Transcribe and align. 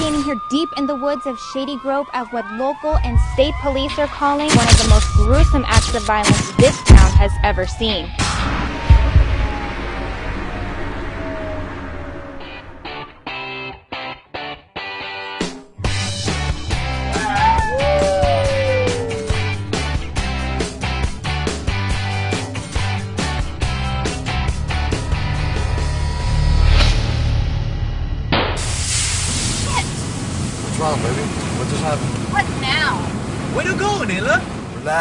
standing 0.00 0.22
here 0.22 0.40
deep 0.48 0.72
in 0.78 0.86
the 0.86 0.94
woods 0.94 1.26
of 1.26 1.38
Shady 1.38 1.76
Grove 1.76 2.06
at 2.14 2.32
what 2.32 2.50
local 2.52 2.96
and 3.04 3.20
state 3.34 3.52
police 3.60 3.98
are 3.98 4.06
calling 4.06 4.48
one 4.48 4.66
of 4.66 4.78
the 4.78 4.88
most 4.88 5.06
gruesome 5.12 5.62
acts 5.66 5.94
of 5.94 6.02
violence 6.04 6.52
this 6.52 6.74
town 6.84 7.12
has 7.12 7.30
ever 7.44 7.66
seen. 7.66 8.10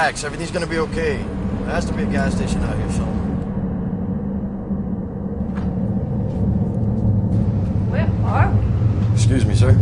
Relax, 0.10 0.24
everything's 0.24 0.50
gonna 0.50 0.66
be 0.66 0.80
okay. 0.80 1.18
There 1.18 1.70
has 1.70 1.86
to 1.86 1.94
be 1.94 2.02
a 2.02 2.06
gas 2.08 2.34
station 2.34 2.64
out 2.64 2.76
here 2.76 2.92
somewhere. 2.94 3.16
Where 7.92 8.10
are 8.26 8.50
we? 8.50 9.14
Excuse 9.14 9.46
me, 9.46 9.54
sir. 9.54 9.78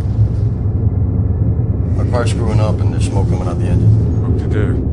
Our 1.96 2.04
car's 2.10 2.32
screwing 2.32 2.60
up 2.60 2.78
and 2.78 2.92
there's 2.92 3.06
smoke 3.06 3.30
coming 3.30 3.48
out 3.48 3.58
the 3.58 3.68
engine. 3.68 3.88
What 4.22 4.38
to 4.38 4.48
do? 4.48 4.84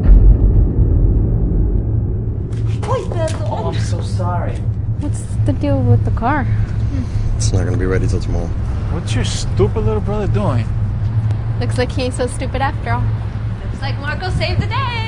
Oh, 3.43 3.73
I'm 3.73 3.79
so 3.81 3.99
sorry. 3.99 4.55
What's 5.01 5.21
the 5.45 5.51
deal 5.51 5.81
with 5.81 6.05
the 6.05 6.11
car? 6.11 6.47
It's 7.35 7.51
not 7.51 7.65
gonna 7.65 7.75
be 7.75 7.85
ready 7.85 8.07
till 8.07 8.21
tomorrow. 8.21 8.47
What's 8.93 9.13
your 9.13 9.25
stupid 9.25 9.81
little 9.81 9.99
brother 9.99 10.27
doing? 10.27 10.65
Looks 11.59 11.77
like 11.77 11.91
he 11.91 12.03
ain't 12.03 12.13
so 12.13 12.25
stupid 12.25 12.61
after 12.61 12.91
all. 12.91 13.03
Looks 13.65 13.81
like 13.81 13.99
Marco 13.99 14.29
saved 14.29 14.61
the 14.61 14.67
day. 14.67 15.04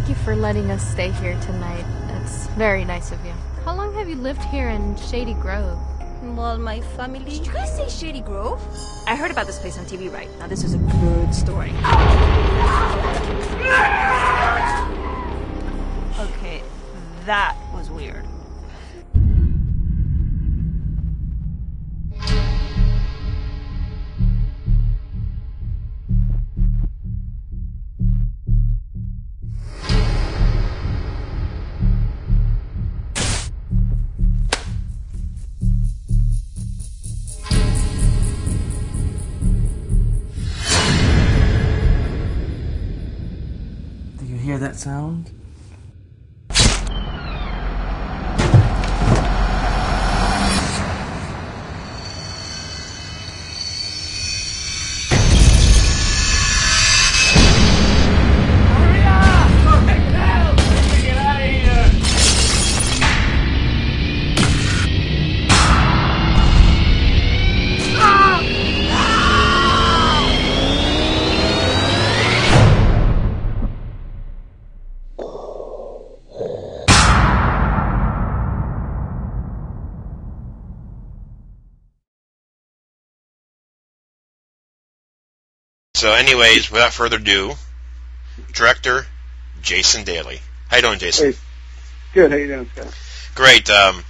Thank 0.00 0.16
you 0.16 0.24
for 0.24 0.34
letting 0.34 0.70
us 0.70 0.82
stay 0.92 1.10
here 1.10 1.38
tonight. 1.42 1.84
It's 2.22 2.46
very 2.56 2.86
nice 2.86 3.12
of 3.12 3.22
you. 3.22 3.32
How 3.66 3.74
long 3.74 3.92
have 3.92 4.08
you 4.08 4.16
lived 4.16 4.42
here 4.44 4.70
in 4.70 4.96
Shady 4.96 5.34
Grove? 5.34 5.78
Well, 6.22 6.56
my 6.56 6.80
family. 6.80 7.18
Did 7.18 7.46
you 7.46 7.52
guys 7.52 7.76
say 7.76 7.86
Shady 7.86 8.22
Grove? 8.22 8.62
I 9.06 9.14
heard 9.14 9.30
about 9.30 9.46
this 9.46 9.58
place 9.58 9.76
on 9.78 9.84
TV, 9.84 10.10
right? 10.10 10.30
Now, 10.38 10.46
this 10.46 10.64
is 10.64 10.72
a 10.72 10.78
good 10.78 11.34
story. 11.34 11.68
Okay, 16.18 16.62
that 17.26 17.54
was 17.74 17.90
weird. 17.90 18.24
Sound? 44.80 45.39
So, 86.00 86.14
anyways, 86.14 86.70
without 86.70 86.94
further 86.94 87.18
ado, 87.18 87.52
director 88.54 89.04
Jason 89.60 90.04
Daly. 90.04 90.40
How 90.68 90.76
you 90.76 90.82
doing, 90.82 90.98
Jason? 90.98 91.32
Hey. 91.32 91.38
Good. 92.14 92.30
How 92.30 92.38
you 92.38 92.46
doing, 92.46 92.70
Scott? 92.74 92.96
Great. 93.34 93.68
Um, 93.68 94.02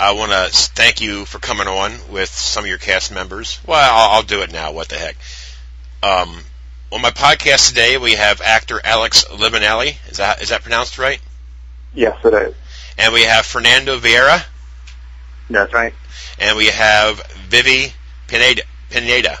I 0.00 0.12
want 0.12 0.32
to 0.32 0.48
thank 0.50 1.02
you 1.02 1.26
for 1.26 1.38
coming 1.38 1.68
on 1.68 1.92
with 2.10 2.30
some 2.30 2.64
of 2.64 2.68
your 2.70 2.78
cast 2.78 3.12
members. 3.12 3.60
Well, 3.66 3.78
I'll, 3.78 4.16
I'll 4.16 4.22
do 4.22 4.40
it 4.40 4.50
now. 4.50 4.72
What 4.72 4.88
the 4.88 4.94
heck? 4.96 5.16
Um, 6.02 6.34
on 6.90 7.02
my 7.02 7.10
podcast 7.10 7.68
today, 7.68 7.98
we 7.98 8.14
have 8.14 8.40
actor 8.40 8.80
Alex 8.82 9.24
Libanelli. 9.26 9.98
Is 10.10 10.16
that 10.16 10.40
is 10.40 10.48
that 10.48 10.62
pronounced 10.62 10.96
right? 10.96 11.20
Yes, 11.92 12.16
it 12.24 12.32
is. 12.32 12.54
And 12.96 13.12
we 13.12 13.24
have 13.24 13.44
Fernando 13.44 14.00
Vieira, 14.00 14.46
That's 15.50 15.74
right. 15.74 15.92
and 16.40 16.56
we 16.56 16.68
have 16.68 17.20
Vivi 17.50 17.92
Pineda. 18.28 18.62
Pineda. 18.88 19.36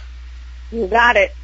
You 0.70 0.86
got 0.86 1.16
it. 1.16 1.34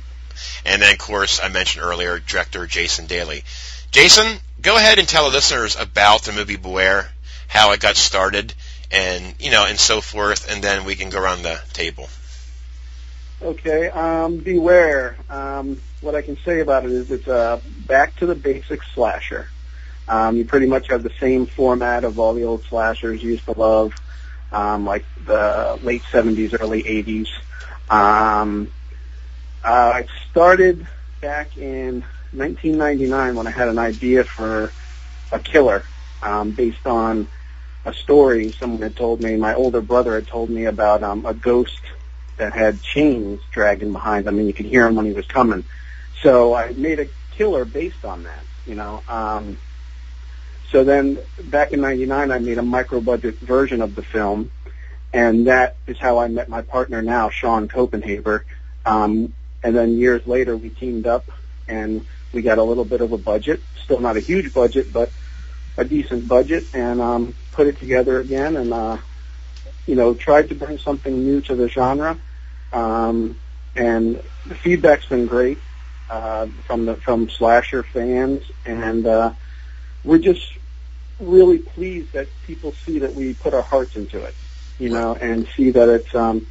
And 0.64 0.82
then, 0.82 0.92
of 0.92 0.98
course, 0.98 1.40
I 1.42 1.48
mentioned 1.48 1.84
earlier, 1.84 2.18
director 2.18 2.66
Jason 2.66 3.06
Daly. 3.06 3.44
Jason, 3.90 4.38
go 4.60 4.76
ahead 4.76 4.98
and 4.98 5.08
tell 5.08 5.24
the 5.30 5.36
listeners 5.36 5.76
about 5.76 6.22
the 6.22 6.32
movie 6.32 6.56
Beware, 6.56 7.08
how 7.46 7.72
it 7.72 7.80
got 7.80 7.96
started, 7.96 8.52
and 8.90 9.34
you 9.38 9.50
know, 9.50 9.64
and 9.64 9.78
so 9.78 10.00
forth, 10.00 10.50
and 10.50 10.62
then 10.62 10.84
we 10.84 10.96
can 10.96 11.10
go 11.10 11.20
around 11.20 11.42
the 11.42 11.60
table. 11.72 12.08
Okay. 13.42 13.88
Um, 13.90 14.38
beware. 14.38 15.16
Um, 15.28 15.80
what 16.00 16.14
I 16.14 16.22
can 16.22 16.36
say 16.38 16.60
about 16.60 16.84
it 16.84 16.92
is 16.92 17.10
it's 17.10 17.26
a 17.26 17.60
back 17.86 18.16
to 18.16 18.26
the 18.26 18.34
basics 18.34 18.86
slasher. 18.94 19.48
Um, 20.08 20.36
you 20.36 20.44
pretty 20.44 20.66
much 20.66 20.88
have 20.88 21.02
the 21.02 21.12
same 21.20 21.46
format 21.46 22.04
of 22.04 22.18
all 22.18 22.34
the 22.34 22.44
old 22.44 22.62
slashers 22.64 23.22
you 23.22 23.32
used 23.32 23.44
to 23.46 23.52
love, 23.52 23.94
um, 24.52 24.84
like 24.84 25.04
the 25.24 25.78
late 25.82 26.02
70s, 26.02 26.58
early 26.60 26.82
80s. 26.82 27.28
Um, 27.90 28.70
uh, 29.64 29.94
it 30.00 30.08
started 30.30 30.86
back 31.20 31.56
in 31.56 32.04
1999 32.32 33.34
when 33.34 33.46
I 33.46 33.50
had 33.50 33.68
an 33.68 33.78
idea 33.78 34.24
for 34.24 34.72
a 35.32 35.38
killer 35.38 35.84
um, 36.22 36.52
based 36.52 36.86
on 36.86 37.28
a 37.84 37.92
story 37.94 38.54
someone 38.58 38.82
had 38.82 38.96
told 38.96 39.20
me. 39.20 39.36
My 39.36 39.54
older 39.54 39.80
brother 39.80 40.14
had 40.14 40.26
told 40.26 40.50
me 40.50 40.66
about 40.66 41.02
um, 41.02 41.24
a 41.26 41.34
ghost 41.34 41.80
that 42.36 42.52
had 42.52 42.82
chains 42.82 43.40
dragging 43.52 43.92
behind 43.92 44.26
him, 44.26 44.38
and 44.38 44.46
you 44.46 44.54
could 44.54 44.66
hear 44.66 44.86
him 44.86 44.96
when 44.96 45.06
he 45.06 45.12
was 45.12 45.26
coming. 45.26 45.64
So 46.22 46.54
I 46.54 46.72
made 46.72 47.00
a 47.00 47.08
killer 47.36 47.64
based 47.64 48.04
on 48.04 48.24
that, 48.24 48.44
you 48.66 48.74
know. 48.74 49.02
Um, 49.08 49.58
so 50.70 50.84
then, 50.84 51.20
back 51.44 51.72
in 51.72 51.80
'99, 51.80 52.32
I 52.32 52.38
made 52.38 52.58
a 52.58 52.62
micro-budget 52.62 53.40
version 53.40 53.80
of 53.80 53.94
the 53.94 54.02
film, 54.02 54.50
and 55.12 55.46
that 55.46 55.76
is 55.86 55.98
how 55.98 56.18
I 56.18 56.28
met 56.28 56.48
my 56.48 56.62
partner 56.62 57.00
now, 57.02 57.30
Sean 57.30 57.68
Copenhaver. 57.68 58.42
Um, 58.84 59.32
and 59.64 59.74
then 59.74 59.96
years 59.96 60.26
later, 60.26 60.56
we 60.56 60.68
teamed 60.68 61.06
up, 61.06 61.24
and 61.66 62.04
we 62.32 62.42
got 62.42 62.58
a 62.58 62.62
little 62.62 62.84
bit 62.84 63.00
of 63.00 63.12
a 63.12 63.18
budget. 63.18 63.62
Still 63.82 63.98
not 63.98 64.18
a 64.18 64.20
huge 64.20 64.52
budget, 64.52 64.92
but 64.92 65.10
a 65.78 65.84
decent 65.84 66.28
budget, 66.28 66.64
and 66.74 67.00
um, 67.00 67.34
put 67.52 67.66
it 67.66 67.80
together 67.80 68.20
again, 68.20 68.56
and 68.56 68.72
uh, 68.72 68.98
you 69.86 69.94
know, 69.94 70.12
tried 70.14 70.50
to 70.50 70.54
bring 70.54 70.78
something 70.78 71.24
new 71.24 71.40
to 71.40 71.56
the 71.56 71.68
genre. 71.68 72.18
Um, 72.72 73.36
and 73.74 74.22
the 74.46 74.54
feedback's 74.54 75.06
been 75.06 75.26
great 75.26 75.58
uh, 76.10 76.46
from 76.66 76.84
the 76.84 76.96
from 76.96 77.30
slasher 77.30 77.82
fans, 77.82 78.42
and 78.66 79.06
uh, 79.06 79.32
we're 80.04 80.18
just 80.18 80.46
really 81.18 81.58
pleased 81.58 82.12
that 82.12 82.28
people 82.46 82.74
see 82.84 82.98
that 82.98 83.14
we 83.14 83.32
put 83.32 83.54
our 83.54 83.62
hearts 83.62 83.96
into 83.96 84.22
it, 84.22 84.34
you 84.78 84.90
know, 84.90 85.14
and 85.14 85.48
see 85.56 85.70
that 85.70 85.88
it's 85.88 86.14
um, 86.14 86.46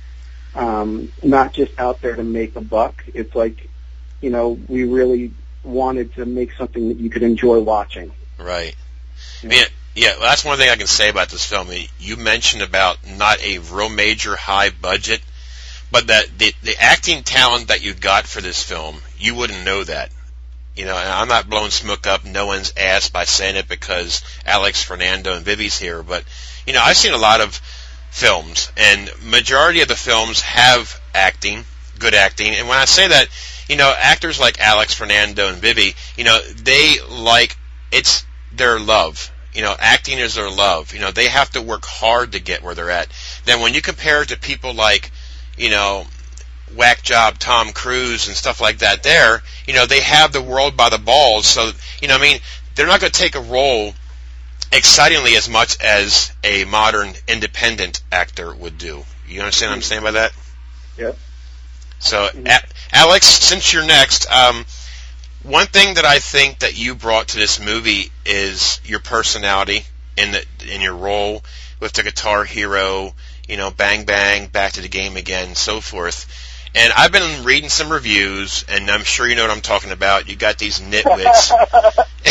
um, 0.55 1.11
not 1.23 1.53
just 1.53 1.77
out 1.79 2.01
there 2.01 2.15
to 2.15 2.23
make 2.23 2.55
a 2.55 2.61
buck. 2.61 3.03
It's 3.13 3.35
like, 3.35 3.69
you 4.21 4.29
know, 4.29 4.59
we 4.67 4.83
really 4.85 5.33
wanted 5.63 6.13
to 6.15 6.25
make 6.25 6.53
something 6.53 6.89
that 6.89 6.97
you 6.97 7.09
could 7.09 7.23
enjoy 7.23 7.59
watching. 7.59 8.11
Right. 8.38 8.75
Yeah, 9.41 9.65
yeah. 9.95 10.11
Well, 10.19 10.29
that's 10.29 10.45
one 10.45 10.57
thing 10.57 10.69
I 10.69 10.75
can 10.75 10.88
say 10.88 11.09
about 11.09 11.29
this 11.29 11.45
film. 11.45 11.69
You 12.00 12.17
mentioned 12.17 12.61
about 12.63 12.97
not 13.17 13.41
a 13.44 13.59
real 13.59 13.89
major 13.89 14.35
high 14.35 14.69
budget, 14.69 15.21
but 15.91 16.07
that 16.07 16.25
the 16.38 16.53
the 16.63 16.75
acting 16.79 17.23
talent 17.23 17.67
that 17.69 17.83
you 17.83 17.94
got 17.94 18.27
for 18.27 18.41
this 18.41 18.63
film, 18.63 18.97
you 19.17 19.35
wouldn't 19.35 19.65
know 19.65 19.83
that 19.83 20.11
You 20.75 20.85
know, 20.85 20.97
and 20.97 21.07
I'm 21.09 21.27
not 21.27 21.49
blowing 21.49 21.69
smoke 21.71 22.07
up 22.07 22.25
no 22.25 22.47
one's 22.47 22.73
ass 22.77 23.09
by 23.09 23.25
saying 23.25 23.57
it 23.57 23.67
because 23.67 24.23
Alex 24.45 24.83
Fernando 24.83 25.35
and 25.35 25.45
Vivi's 25.45 25.77
here, 25.77 26.01
but 26.01 26.23
you 26.65 26.73
know, 26.73 26.81
I've 26.81 26.97
seen 26.97 27.13
a 27.13 27.17
lot 27.17 27.41
of 27.41 27.61
films, 28.13 28.71
and 28.77 29.10
majority 29.24 29.81
of 29.81 29.88
the 29.88 29.95
films 29.95 30.39
have 30.42 31.01
acting, 31.15 31.65
good 31.98 32.13
acting. 32.13 32.54
And 32.54 32.68
when 32.69 32.77
I 32.77 32.86
say 32.86 33.07
that, 33.07 33.27
you 33.68 33.75
know, 33.75 33.92
actors 33.98 34.39
like 34.39 34.60
Alex 34.60 34.94
Fernando 34.94 35.48
and 35.48 35.57
Vivi, 35.57 35.95
you 36.15 36.24
know, 36.24 36.39
they 36.39 36.98
like 37.10 37.57
it's 37.92 38.24
their 38.56 38.80
love. 38.80 39.31
You 39.54 39.63
know, 39.63 39.75
acting 39.77 40.19
is 40.19 40.36
their 40.36 40.50
love. 40.50 40.94
You 40.94 41.00
know, 41.00 41.10
they 41.10 41.27
have 41.27 41.50
to 41.51 41.62
work 41.62 41.86
hard 41.86 42.33
to 42.33 42.39
get 42.39 42.62
where 42.62 42.75
they're 42.75 42.92
at. 42.92 43.07
Then 43.45 43.62
when 43.62 43.74
you 43.74 43.81
compare 43.81 44.21
it 44.21 44.30
to 44.30 44.38
people 44.38 44.75
like, 44.75 45.09
you 45.57 45.71
know, 45.71 46.06
whack 46.75 47.01
job 47.01 47.39
Tom 47.39 47.71
Cruise 47.71 48.27
and 48.27 48.38
stuff 48.38 48.62
like 48.62 48.80
that 48.80 49.01
there, 49.01 49.42
you 49.66 49.74
know, 49.74 49.88
they 49.88 50.01
have 50.01 50.31
the 50.31 50.42
world 50.42 50.77
by 50.77 50.89
the 50.89 51.00
balls. 51.00 51.48
So, 51.48 51.71
you 52.00 52.07
know, 52.07 52.16
I 52.16 52.21
mean, 52.21 52.39
they're 52.75 52.88
not 52.88 53.01
going 53.01 53.12
to 53.12 53.19
take 53.19 53.36
a 53.36 53.42
role 53.42 53.94
excitingly 54.71 55.35
as 55.35 55.50
much 55.50 55.79
as 55.81 56.31
a 56.44 56.65
modern 56.65 57.13
independent 57.27 58.01
actor 58.11 58.53
would 58.53 58.77
do. 58.77 59.03
You 59.27 59.41
understand 59.41 59.71
what 59.71 59.75
I'm 59.77 59.81
saying 59.81 60.03
by 60.03 60.11
that? 60.11 60.31
Yep. 60.97 61.17
So, 62.00 62.29
a- 62.45 62.61
Alex, 62.91 63.27
since 63.27 63.71
you're 63.71 63.85
next, 63.85 64.29
um, 64.29 64.65
one 65.44 65.67
thing 65.67 65.95
that 65.95 66.05
I 66.05 66.19
think 66.19 66.59
that 66.59 66.77
you 66.77 66.95
brought 66.95 67.29
to 67.29 67.38
this 67.38 67.59
movie 67.59 68.11
is 68.25 68.79
your 68.83 69.00
personality 69.00 69.85
in 70.17 70.31
the 70.31 70.45
in 70.67 70.81
your 70.81 70.95
role 70.95 71.44
with 71.79 71.94
the 71.94 72.03
Guitar 72.03 72.45
Hero, 72.45 73.13
you 73.47 73.57
know, 73.57 73.71
Bang 73.71 74.06
Bang, 74.06 74.47
Back 74.47 74.73
to 74.73 74.81
the 74.81 74.88
Game 74.88 75.17
Again, 75.17 75.56
so 75.56 75.81
forth. 75.81 76.27
And 76.75 76.91
I've 76.93 77.11
been 77.11 77.43
reading 77.43 77.69
some 77.69 77.91
reviews, 77.91 78.65
and 78.67 78.89
I'm 78.89 79.03
sure 79.03 79.27
you 79.27 79.35
know 79.35 79.43
what 79.43 79.51
I'm 79.51 79.61
talking 79.61 79.91
about. 79.91 80.27
You 80.27 80.35
got 80.35 80.57
these 80.57 80.79
nitwits. 80.79 81.51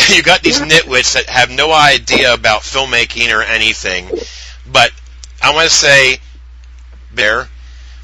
you 0.15 0.21
got 0.21 0.41
these 0.41 0.59
nitwits 0.59 1.13
that 1.13 1.27
have 1.27 1.49
no 1.49 1.71
idea 1.71 2.33
about 2.33 2.61
filmmaking 2.61 3.33
or 3.33 3.41
anything. 3.41 4.09
But 4.69 4.91
I 5.41 5.53
want 5.53 5.69
to 5.69 5.73
say, 5.73 6.19
there. 7.15 7.47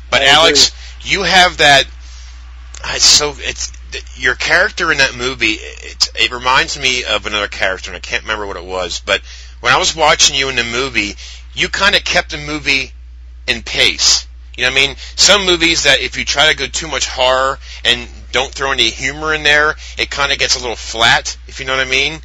But 0.10 0.22
I 0.22 0.28
Alex, 0.28 0.72
you 1.02 1.24
have 1.24 1.58
that. 1.58 1.86
It's 2.86 3.04
so 3.04 3.34
it's 3.38 3.72
your 4.16 4.36
character 4.36 4.92
in 4.92 5.00
that 5.00 5.16
movie. 5.16 5.54
It, 5.54 6.10
it 6.16 6.32
reminds 6.32 6.80
me 6.80 7.04
of 7.04 7.26
another 7.26 7.48
character, 7.48 7.92
and 7.92 7.98
I 7.98 8.00
can't 8.00 8.24
remember 8.24 8.48
what 8.48 8.58
it 8.58 8.66
was. 8.66 9.02
But 9.06 9.22
when 9.60 9.74
I 9.74 9.78
was 9.78 9.96
watching 9.96 10.36
you 10.36 10.50
in 10.50 10.56
the 10.56 10.64
movie, 10.64 11.16
you 11.54 11.70
kind 11.70 11.96
of 11.96 12.04
kept 12.04 12.32
the 12.32 12.38
movie 12.38 12.92
in 13.48 13.64
pace. 13.64 14.28
You 14.60 14.66
know 14.66 14.72
what 14.72 14.82
I 14.82 14.88
mean? 14.88 14.96
Some 15.16 15.46
movies 15.46 15.84
that 15.84 16.02
if 16.02 16.18
you 16.18 16.26
try 16.26 16.52
to 16.52 16.58
go 16.58 16.68
too 16.68 16.90
much 16.90 17.08
horror 17.08 17.58
and 17.86 18.10
don't 18.34 18.52
throw 18.52 18.74
any 18.74 18.90
humor 18.90 19.34
in 19.34 19.44
there, 19.44 19.78
it 19.98 20.10
kind 20.10 20.34
of 20.34 20.38
gets 20.38 20.58
a 20.58 20.60
little 20.60 20.76
flat, 20.76 21.38
if 21.48 21.62
you 21.62 21.66
know 21.66 21.78
what 21.78 21.88
I 21.88 21.90
mean. 21.90 22.20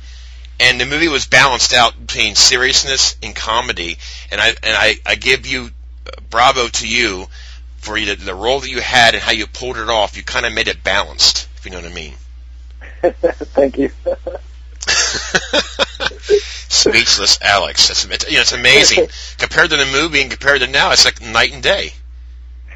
And 0.58 0.80
the 0.80 0.84
movie 0.84 1.06
was 1.06 1.26
balanced 1.26 1.72
out 1.72 1.94
between 1.96 2.34
seriousness 2.34 3.14
and 3.22 3.36
comedy, 3.36 3.98
and 4.32 4.40
I 4.40 4.48
and 4.48 4.56
I, 4.64 4.96
I 5.06 5.14
give 5.14 5.46
you 5.46 5.70
uh, 6.08 6.10
bravo 6.28 6.66
to 6.66 6.88
you 6.88 7.28
for 7.76 8.00
the, 8.00 8.16
the 8.16 8.34
role 8.34 8.58
that 8.58 8.68
you 8.68 8.80
had 8.80 9.14
and 9.14 9.22
how 9.22 9.30
you 9.30 9.46
pulled 9.46 9.76
it 9.76 9.88
off. 9.88 10.16
You 10.16 10.24
kind 10.24 10.44
of 10.44 10.52
made 10.52 10.66
it 10.66 10.82
balanced, 10.82 11.48
if 11.58 11.64
you 11.64 11.70
know 11.70 11.82
what 11.82 11.88
I 11.88 11.94
mean. 11.94 12.14
Thank 13.54 13.78
you. 13.78 13.92
Speechless, 16.68 17.38
Alex. 17.42 17.90
It's, 17.90 18.02
you 18.28 18.34
know, 18.34 18.40
it's 18.40 18.50
amazing 18.50 19.06
compared 19.38 19.70
to 19.70 19.76
the 19.76 19.86
movie 19.86 20.20
and 20.20 20.32
compared 20.32 20.62
to 20.62 20.66
now. 20.66 20.90
It's 20.90 21.04
like 21.04 21.20
night 21.20 21.52
and 21.52 21.62
day. 21.62 21.92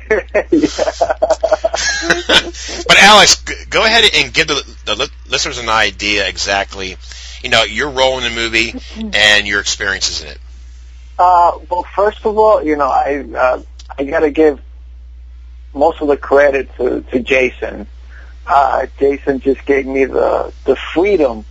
but 2.89 2.99
Alex, 2.99 3.43
go 3.69 3.85
ahead 3.85 4.05
and 4.15 4.33
give 4.33 4.49
the, 4.49 4.77
the 4.85 5.11
listeners 5.29 5.59
an 5.59 5.69
idea 5.69 6.27
exactly, 6.27 6.97
you 7.43 7.51
know, 7.51 7.65
your 7.65 7.91
role 7.91 8.19
in 8.19 8.25
the 8.25 8.31
movie 8.31 8.75
and 9.15 9.47
your 9.47 9.61
experiences 9.61 10.23
in 10.23 10.29
it. 10.29 10.39
Uh, 11.19 11.59
well, 11.71 11.85
first 11.95 12.25
of 12.25 12.39
all, 12.39 12.63
you 12.63 12.77
know, 12.77 12.89
I 12.89 13.25
uh, 13.37 13.63
I 13.99 14.05
got 14.05 14.21
to 14.21 14.31
give 14.31 14.61
most 15.75 16.01
of 16.01 16.09
the 16.09 16.17
credit 16.17 16.75
to 16.77 17.03
to 17.11 17.21
Jason. 17.21 17.87
Uh, 18.47 18.87
Jason 18.99 19.41
just 19.41 19.65
gave 19.67 19.87
me 19.87 20.05
the 20.05 20.53
the 20.65 20.77
freedom 20.77 21.45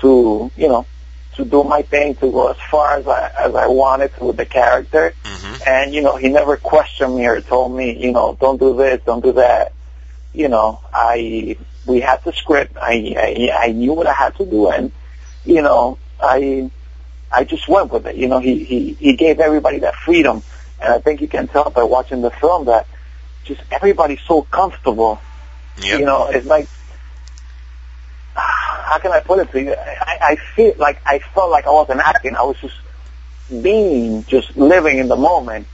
to, 0.00 0.50
you 0.56 0.68
know, 0.68 0.86
to 1.36 1.44
do 1.44 1.64
my 1.64 1.82
thing, 1.82 2.14
to 2.16 2.30
go 2.30 2.48
as 2.48 2.56
far 2.70 2.96
as 2.96 3.06
I 3.06 3.30
as 3.38 3.54
I 3.54 3.68
wanted 3.68 4.14
to 4.16 4.24
with 4.24 4.36
the 4.36 4.46
character. 4.46 5.14
hmm 5.24 5.51
And 5.66 5.94
you 5.94 6.02
know, 6.02 6.16
he 6.16 6.28
never 6.28 6.56
questioned 6.56 7.16
me 7.16 7.26
or 7.26 7.40
told 7.40 7.76
me, 7.76 7.96
you 7.98 8.12
know, 8.12 8.36
don't 8.40 8.58
do 8.58 8.76
this, 8.76 9.00
don't 9.04 9.22
do 9.22 9.32
that. 9.32 9.72
You 10.32 10.48
know, 10.48 10.80
I 10.92 11.56
we 11.86 12.00
had 12.00 12.22
the 12.24 12.32
script. 12.32 12.76
I 12.80 13.14
I, 13.16 13.66
I 13.68 13.72
knew 13.72 13.92
what 13.92 14.06
I 14.06 14.12
had 14.12 14.36
to 14.36 14.46
do, 14.46 14.70
and 14.70 14.92
you 15.44 15.62
know, 15.62 15.98
I 16.20 16.70
I 17.30 17.44
just 17.44 17.68
went 17.68 17.92
with 17.92 18.06
it. 18.06 18.16
You 18.16 18.28
know, 18.28 18.38
he 18.38 18.64
he 18.64 18.92
he 18.94 19.14
gave 19.14 19.40
everybody 19.40 19.80
that 19.80 19.94
freedom, 19.94 20.42
and 20.80 20.92
I 20.92 21.00
think 21.00 21.20
you 21.20 21.28
can 21.28 21.48
tell 21.48 21.70
by 21.70 21.82
watching 21.82 22.22
the 22.22 22.30
film 22.30 22.66
that 22.66 22.86
just 23.44 23.60
everybody's 23.70 24.20
so 24.22 24.42
comfortable. 24.42 25.20
Yep. 25.82 26.00
You 26.00 26.06
know, 26.06 26.28
it's 26.28 26.46
like 26.46 26.68
how 28.34 28.98
can 28.98 29.12
I 29.12 29.20
put 29.20 29.40
it 29.40 29.50
to 29.52 29.62
you? 29.62 29.74
I, 29.74 30.18
I 30.20 30.36
feel 30.54 30.74
like 30.78 31.00
I 31.06 31.18
felt 31.18 31.50
like 31.50 31.66
I 31.66 31.70
wasn't 31.70 32.00
acting. 32.00 32.36
I 32.36 32.42
was 32.42 32.56
just 32.60 32.74
being, 33.60 34.24
just 34.24 34.56
living 34.56 34.98
in 34.98 35.08
the 35.08 35.16
moment. 35.16 35.66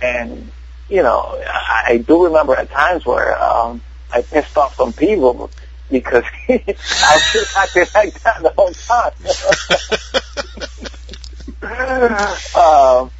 And 0.00 0.50
you 0.88 1.02
know, 1.02 1.40
I, 1.46 1.84
I 1.88 1.96
do 1.98 2.24
remember 2.24 2.54
at 2.56 2.70
times 2.70 3.06
where 3.06 3.40
um, 3.40 3.80
I 4.12 4.22
pissed 4.22 4.56
off 4.56 4.74
some 4.76 4.92
people 4.92 5.50
because 5.90 6.24
I 6.48 6.62
was 7.14 7.32
just 7.32 7.56
acting 7.58 7.86
like 7.94 8.20
that 8.22 8.42
the 8.42 8.52
whole 8.56 8.72
time. 8.72 9.12
um, 13.02 13.10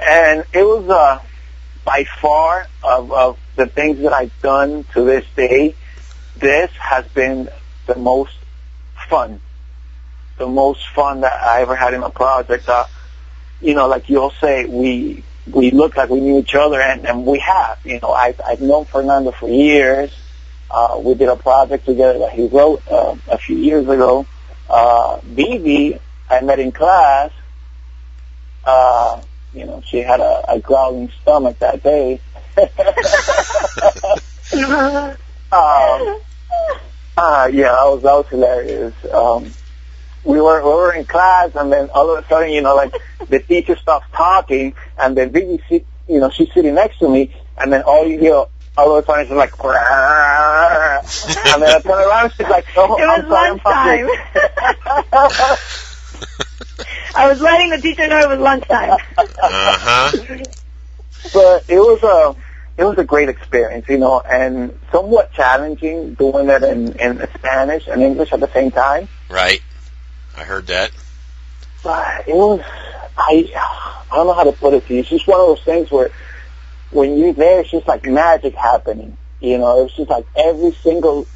and 0.00 0.44
it 0.52 0.62
was 0.62 0.88
uh, 0.88 1.18
by 1.84 2.04
far 2.20 2.66
of, 2.82 3.12
of 3.12 3.38
the 3.56 3.66
things 3.66 4.00
that 4.00 4.12
I've 4.12 4.40
done 4.42 4.84
to 4.94 5.02
this 5.02 5.24
day. 5.36 5.74
This 6.36 6.70
has 6.80 7.06
been 7.08 7.48
the 7.86 7.96
most 7.96 8.36
fun, 9.08 9.40
the 10.36 10.48
most 10.48 10.86
fun 10.94 11.20
that 11.20 11.32
I 11.32 11.62
ever 11.62 11.76
had 11.76 11.94
in 11.94 12.02
a 12.02 12.10
project. 12.10 12.68
Uh, 12.68 12.86
you 13.64 13.74
know, 13.74 13.88
like 13.88 14.10
you'll 14.10 14.32
say, 14.42 14.66
we 14.66 15.24
we 15.50 15.70
look 15.70 15.96
like 15.96 16.10
we 16.10 16.20
knew 16.20 16.38
each 16.38 16.54
other, 16.54 16.80
and, 16.80 17.06
and 17.06 17.24
we 17.24 17.38
have. 17.38 17.78
You 17.84 17.98
know, 18.00 18.12
I've 18.12 18.40
I've 18.46 18.60
known 18.60 18.84
Fernando 18.84 19.32
for 19.32 19.48
years. 19.48 20.14
Uh, 20.70 21.00
we 21.02 21.14
did 21.14 21.28
a 21.28 21.36
project 21.36 21.86
together 21.86 22.18
that 22.20 22.32
he 22.32 22.46
wrote 22.46 22.82
uh, 22.90 23.16
a 23.28 23.38
few 23.38 23.56
years 23.56 23.88
ago. 23.88 24.26
Uh, 24.68 25.18
Vivi, 25.22 25.98
I 26.28 26.40
met 26.42 26.58
in 26.58 26.72
class. 26.72 27.30
Uh, 28.64 29.22
you 29.54 29.64
know, 29.64 29.82
she 29.86 29.98
had 29.98 30.20
a, 30.20 30.52
a 30.52 30.60
growling 30.60 31.10
stomach 31.22 31.58
that 31.60 31.82
day. 31.82 32.20
um, 35.52 36.20
uh, 37.16 37.48
yeah, 37.52 37.70
that 37.70 37.86
was, 37.86 38.02
that 38.02 38.12
was 38.12 38.26
hilarious. 38.28 38.94
Um, 39.12 39.54
we 40.24 40.40
were 40.40 40.62
we 40.62 40.68
were 40.68 40.92
in 40.92 41.04
class, 41.04 41.54
and 41.54 41.72
then 41.72 41.90
all 41.90 42.14
of 42.16 42.24
a 42.24 42.28
sudden, 42.28 42.50
you 42.50 42.62
know, 42.62 42.74
like 42.74 42.94
the 43.28 43.40
teacher 43.40 43.76
stops 43.76 44.06
talking, 44.12 44.74
and 44.98 45.16
then 45.16 45.30
Vivi, 45.30 45.62
sit, 45.68 45.86
you 46.08 46.20
know, 46.20 46.30
she's 46.30 46.52
sitting 46.52 46.74
next 46.74 46.98
to 46.98 47.08
me, 47.08 47.34
and 47.58 47.72
then 47.72 47.82
all 47.82 48.06
you 48.06 48.18
hear 48.18 48.44
all 48.76 48.96
of 48.96 49.04
a 49.04 49.06
sudden 49.06 49.26
is 49.26 49.30
like, 49.30 49.52
and 49.62 49.72
then 51.62 51.74
I 51.76 51.80
turn 51.80 52.08
around, 52.08 52.32
she's 52.32 52.48
like, 52.48 52.66
oh, 52.76 52.96
It 52.98 53.04
I'm 53.04 53.22
was 53.22 53.30
sorry, 53.30 53.50
I'm 53.50 53.58
hungry. 53.62 54.10
I 57.16 57.28
was 57.28 57.40
letting 57.40 57.70
the 57.70 57.78
teacher 57.80 58.08
know 58.08 58.18
it 58.18 58.28
was 58.28 58.40
lunchtime. 58.40 58.90
Uh 59.16 59.28
huh. 59.38 60.10
but 61.32 61.64
it 61.68 61.78
was 61.78 62.02
a 62.02 62.34
it 62.76 62.84
was 62.84 62.98
a 62.98 63.04
great 63.04 63.28
experience, 63.28 63.88
you 63.88 63.98
know, 63.98 64.20
and 64.20 64.76
somewhat 64.90 65.32
challenging 65.32 66.14
doing 66.14 66.48
it 66.48 66.62
in, 66.64 66.92
in 66.98 67.24
Spanish 67.38 67.86
and 67.86 68.02
English 68.02 68.32
at 68.32 68.40
the 68.40 68.50
same 68.52 68.72
time. 68.72 69.06
Right. 69.30 69.62
I 70.36 70.44
heard 70.44 70.66
that. 70.68 70.90
It 72.26 72.34
was 72.34 72.60
I 73.16 73.50
I 74.10 74.16
don't 74.16 74.26
know 74.26 74.34
how 74.34 74.44
to 74.44 74.52
put 74.52 74.74
it 74.74 74.86
to 74.86 74.94
you. 74.94 75.00
It's 75.00 75.08
just 75.08 75.26
one 75.26 75.40
of 75.40 75.46
those 75.46 75.64
things 75.64 75.90
where 75.90 76.10
when 76.90 77.18
you're 77.18 77.32
there, 77.32 77.60
it's 77.60 77.70
just 77.70 77.86
like 77.88 78.04
magic 78.06 78.54
happening. 78.54 79.16
You 79.40 79.58
know, 79.58 79.80
it 79.80 79.82
was 79.84 79.96
just 79.96 80.10
like 80.10 80.26
every 80.36 80.72
single 80.82 81.26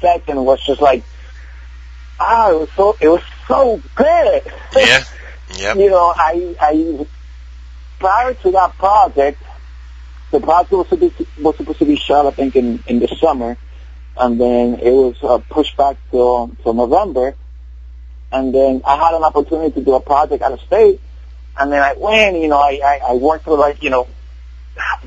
second 0.00 0.44
was 0.44 0.64
just 0.66 0.80
like 0.80 1.04
ah, 2.18 2.50
it 2.50 2.58
was 2.58 2.68
so 2.76 2.96
it 3.00 3.08
was 3.08 3.22
so 3.48 3.82
good. 3.94 4.42
Yeah. 4.76 5.04
Yep. 5.58 5.76
you 5.76 5.90
know, 5.90 6.12
I, 6.16 6.54
I, 6.58 7.06
prior 7.98 8.34
to 8.34 8.50
that 8.52 8.78
project, 8.78 9.42
the 10.30 10.40
project 10.40 10.72
was 10.72 10.88
supposed 10.88 11.18
to, 11.18 11.24
be, 11.24 11.42
was 11.42 11.56
supposed 11.56 11.78
to 11.80 11.84
be 11.84 11.96
shot, 11.96 12.26
I 12.26 12.30
think, 12.30 12.56
in, 12.56 12.82
in 12.86 12.98
the 12.98 13.08
summer, 13.20 13.58
and 14.16 14.40
then 14.40 14.80
it 14.80 14.90
was 14.90 15.16
uh, 15.22 15.38
pushed 15.38 15.76
back 15.76 15.98
till, 16.10 16.50
till 16.62 16.74
November, 16.74 17.34
and 18.34 18.54
then 18.54 18.82
I 18.84 18.96
had 18.96 19.14
an 19.14 19.22
opportunity 19.22 19.72
to 19.74 19.84
do 19.84 19.94
a 19.94 20.00
project 20.00 20.42
out 20.42 20.52
of 20.52 20.60
state, 20.60 21.00
and 21.56 21.72
then 21.72 21.80
I 21.80 21.94
went, 21.94 22.36
you 22.36 22.48
know, 22.48 22.58
I, 22.58 22.80
I, 22.84 23.00
I 23.10 23.14
worked 23.14 23.46
with 23.46 23.60
like, 23.60 23.82
you 23.82 23.90
know, 23.90 24.08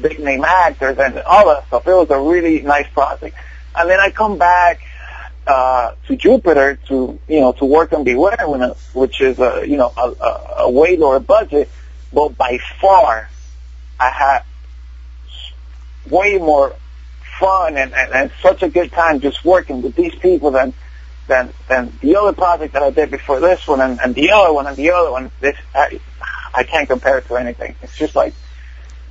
big 0.02 0.20
name 0.20 0.46
actors 0.46 0.98
and 0.98 1.20
all 1.20 1.46
that 1.48 1.68
stuff. 1.68 1.86
It 1.86 1.94
was 1.94 2.10
a 2.10 2.20
really 2.20 2.62
nice 2.62 2.88
project. 2.94 3.36
And 3.76 3.90
then 3.90 4.00
I 4.00 4.12
come 4.12 4.38
back 4.38 4.82
uh, 5.46 5.94
to 6.08 6.16
Jupiter 6.16 6.78
to 6.88 7.20
you 7.28 7.40
know 7.40 7.52
to 7.54 7.66
work 7.66 7.94
on 7.94 8.04
Beware, 8.04 8.48
which 8.94 9.22
is 9.22 9.40
a 9.40 9.64
you 9.68 9.78
know 9.78 9.92
a, 9.96 10.10
a, 10.10 10.54
a 10.60 10.72
way 10.72 10.98
lower 10.98 11.20
budget, 11.20 11.70
but 12.14 12.38
by 12.38 12.60
far 12.82 13.30
I 14.00 14.10
had 14.10 14.44
way 16.10 16.38
more 16.38 16.76
fun 17.40 17.78
and, 17.78 17.94
and, 17.94 18.14
and 18.14 18.32
such 18.42 18.64
a 18.64 18.70
good 18.70 18.92
time 18.92 19.20
just 19.20 19.44
working 19.46 19.82
with 19.82 19.96
these 19.96 20.16
people 20.16 20.52
than 20.52 20.74
than 21.28 21.54
than 21.68 21.98
the 22.02 22.16
other 22.16 22.34
project 22.34 22.74
that 22.74 22.84
I 22.84 22.90
did 22.90 23.12
before 23.12 23.40
this 23.40 23.68
one 23.68 23.82
and, 23.82 24.00
and 24.00 24.16
the 24.16 24.32
other 24.32 24.54
one 24.54 24.68
and 24.68 24.76
the 24.76 24.92
other 24.92 25.12
one. 25.12 25.32
This 25.40 25.58
I, 25.76 26.00
I 26.54 26.64
can't 26.64 26.88
compare 26.88 27.20
it 27.20 27.28
to 27.28 27.36
anything. 27.36 27.76
It's 27.82 27.98
just 27.98 28.16
like 28.16 28.34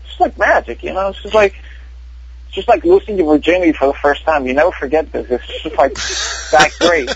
it's 0.02 0.10
just 0.10 0.20
like 0.20 0.38
magic, 0.38 0.82
you 0.82 0.92
know. 0.92 1.08
It's 1.08 1.22
just 1.22 1.34
like 1.34 1.54
it's 2.46 2.54
just 2.54 2.68
like 2.68 2.84
losing 2.84 3.18
your 3.18 3.34
virginity 3.34 3.72
for 3.72 3.86
the 3.86 3.94
first 3.94 4.24
time. 4.24 4.46
You 4.46 4.54
never 4.54 4.72
forget 4.72 5.12
this. 5.12 5.30
It's 5.30 5.62
just 5.62 5.76
like 5.76 5.94
that 6.50 6.72
great. 6.80 7.10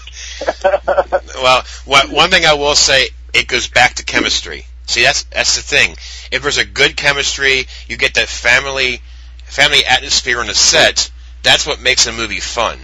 well, 1.43 1.65
what, 1.85 2.11
one 2.11 2.31
thing 2.31 2.45
I 2.45 2.55
will 2.55 2.75
say, 2.75 3.09
it 3.33 3.49
goes 3.49 3.69
back 3.69 3.95
to 3.95 4.05
chemistry. 4.05 4.67
See, 4.87 5.03
that's 5.03 5.25
that's 5.25 5.57
the 5.57 5.63
thing. 5.63 5.97
If 6.33 6.43
there's 6.43 6.59
a 6.59 6.65
good 6.65 6.97
chemistry, 6.97 7.67
you 7.89 7.97
get 7.97 8.15
that 8.15 8.29
family 8.29 9.01
family 9.45 9.85
atmosphere 9.85 10.41
on 10.41 10.47
the 10.47 10.55
set. 10.55 11.11
That's 11.43 11.67
what 11.67 11.81
makes 11.81 12.07
a 12.07 12.13
movie 12.13 12.41
fun. 12.41 12.79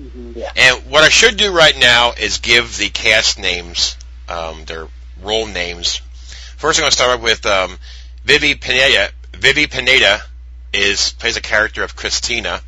Mm-hmm. 0.00 0.38
Yeah. 0.38 0.50
And 0.56 0.90
what 0.90 1.04
I 1.04 1.10
should 1.10 1.36
do 1.36 1.52
right 1.52 1.78
now 1.78 2.12
is 2.18 2.38
give 2.38 2.78
the 2.78 2.88
cast 2.88 3.38
names, 3.38 3.96
um, 4.28 4.64
their 4.64 4.88
role 5.22 5.46
names. 5.46 6.00
First, 6.56 6.78
I'm 6.78 6.84
going 6.84 6.90
to 6.90 6.96
start 6.96 7.18
off 7.18 7.22
with 7.22 7.44
um, 7.44 7.78
Vivi 8.24 8.54
Pineda. 8.54 9.10
Vivi 9.34 9.66
Pineda 9.66 10.20
is 10.72 11.12
plays 11.12 11.36
a 11.36 11.42
character 11.42 11.82
of 11.82 11.96
Christina. 11.96 12.60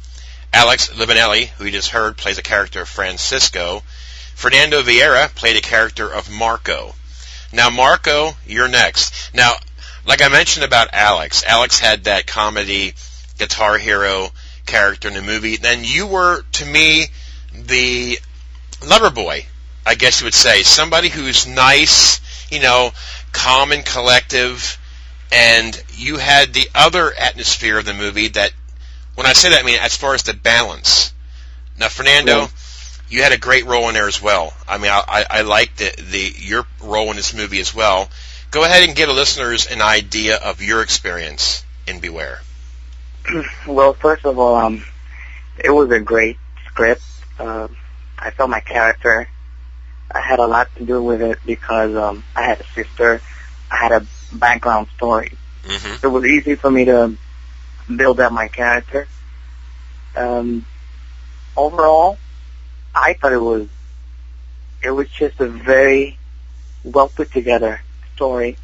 Alex 0.53 0.89
Libanelli, 0.91 1.49
who 1.49 1.65
you 1.65 1.71
just 1.71 1.89
heard, 1.89 2.17
plays 2.19 2.37
a 2.37 2.43
character 2.43 2.83
of 2.83 2.89
Francisco. 2.89 3.83
Fernando 4.35 4.83
Vieira 4.83 5.35
played 5.35 5.57
a 5.57 5.62
character 5.62 6.12
of 6.12 6.31
Marco. 6.31 6.95
Now, 7.53 7.71
Marco, 7.71 8.33
you're 8.47 8.69
next. 8.69 9.35
Now, 9.35 9.53
like 10.07 10.21
I 10.21 10.29
mentioned 10.29 10.65
about 10.65 10.93
Alex, 10.93 11.45
Alex 11.45 11.79
had 11.79 12.05
that 12.05 12.27
comedy 12.27 12.95
guitar 13.39 13.79
hero 13.79 14.29
character 14.67 15.09
in 15.09 15.15
the 15.15 15.23
movie. 15.23 15.57
Then 15.57 15.85
you 15.85 16.07
were, 16.07 16.43
to 16.43 16.67
me, 16.67 17.07
the 17.55 18.19
lover 18.87 19.11
boy, 19.11 19.47
I 19.87 19.95
guess 19.95 20.21
you 20.21 20.27
would 20.27 20.35
say. 20.35 20.63
Somebody 20.63 21.09
who's 21.09 21.47
nice, 21.47 22.21
you 22.51 22.61
know, 22.61 22.91
calm 23.33 23.73
and 23.73 23.85
collective, 23.85 24.79
and 25.31 25.81
you 25.95 26.17
had 26.19 26.53
the 26.53 26.69
other 26.75 27.13
atmosphere 27.15 27.79
of 27.79 27.85
the 27.85 27.95
movie 27.95 28.29
that, 28.29 28.53
when 29.15 29.27
I 29.27 29.33
say 29.33 29.51
that, 29.51 29.61
I 29.63 29.67
mean 29.67 29.79
as 29.81 29.97
far 29.97 30.15
as 30.15 30.23
the 30.25 30.35
balance. 30.35 31.13
Now, 31.79 31.89
Fernando, 31.89 32.33
Yeah. 32.43 32.49
you 33.09 33.23
had 33.23 33.33
a 33.33 33.39
great 33.39 33.67
role 33.67 33.89
in 33.89 33.95
there 33.95 34.09
as 34.09 34.21
well. 34.23 34.53
I 34.69 34.79
mean, 34.79 34.91
I, 34.91 35.03
I, 35.07 35.27
I 35.39 35.43
liked 35.43 35.79
the, 35.79 35.91
the 36.11 36.33
your 36.37 36.67
role 36.83 37.11
in 37.11 37.17
this 37.17 37.35
movie 37.35 37.61
as 37.61 37.75
well. 37.75 38.09
Go 38.51 38.65
ahead 38.65 38.83
and 38.87 38.95
give 38.95 39.09
the 39.09 39.15
listeners 39.15 39.67
an 39.67 39.81
idea 39.81 40.37
of 40.37 40.61
your 40.61 40.83
experience 40.83 41.65
in 41.87 42.01
Beware. 42.01 42.41
well, 43.67 43.95
first 43.95 44.27
of 44.27 44.39
all, 44.39 44.57
um, 44.57 44.85
it 45.63 45.71
was 45.71 45.91
a 45.91 46.01
great 46.01 46.37
script. 46.67 47.03
Um, 47.43 47.77
I 48.19 48.31
felt 48.31 48.51
my 48.51 48.61
character. 48.61 49.29
I 50.15 50.21
had 50.21 50.39
a 50.39 50.47
lot 50.47 50.69
to 50.77 50.85
do 50.85 51.03
with 51.03 51.21
it 51.23 51.39
because 51.45 51.97
um, 51.97 52.23
I 52.37 52.43
had 52.43 52.61
a 52.61 52.65
sister. 52.75 53.21
I 53.71 53.77
had 53.77 53.93
a 53.93 54.07
background 54.33 54.87
story. 54.97 55.33
Mm-hmm. 55.65 56.07
It 56.07 56.09
was 56.09 56.25
easy 56.25 56.55
for 56.55 56.71
me 56.71 56.85
to 56.85 57.17
build 57.97 58.21
up 58.21 58.33
my 58.33 58.47
character. 58.47 59.09
Um, 60.15 60.65
overall, 61.57 62.17
I 62.95 63.15
thought 63.15 63.33
it 63.33 63.41
was 63.41 63.69
it 64.85 64.91
was 64.91 65.09
just 65.09 65.41
a 65.41 65.49
very 65.49 66.19
well 66.85 67.09
put 67.09 67.33
together 67.33 67.81
story, 68.15 68.57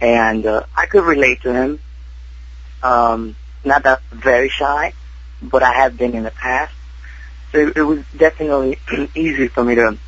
and 0.00 0.46
uh, 0.46 0.64
I 0.76 0.86
could 0.86 1.04
relate 1.04 1.42
to 1.42 1.52
him. 1.52 1.80
Um, 2.82 3.36
not 3.64 3.82
that 3.84 4.02
very 4.10 4.48
shy, 4.48 4.92
but 5.40 5.62
I 5.62 5.72
have 5.72 5.96
been 5.96 6.14
in 6.14 6.24
the 6.24 6.30
past, 6.30 6.72
it, 7.52 7.76
it 7.76 7.82
was 7.82 8.04
definitely 8.16 8.78
easy 9.14 9.48
for 9.48 9.64
me 9.64 9.74
to 9.76 9.98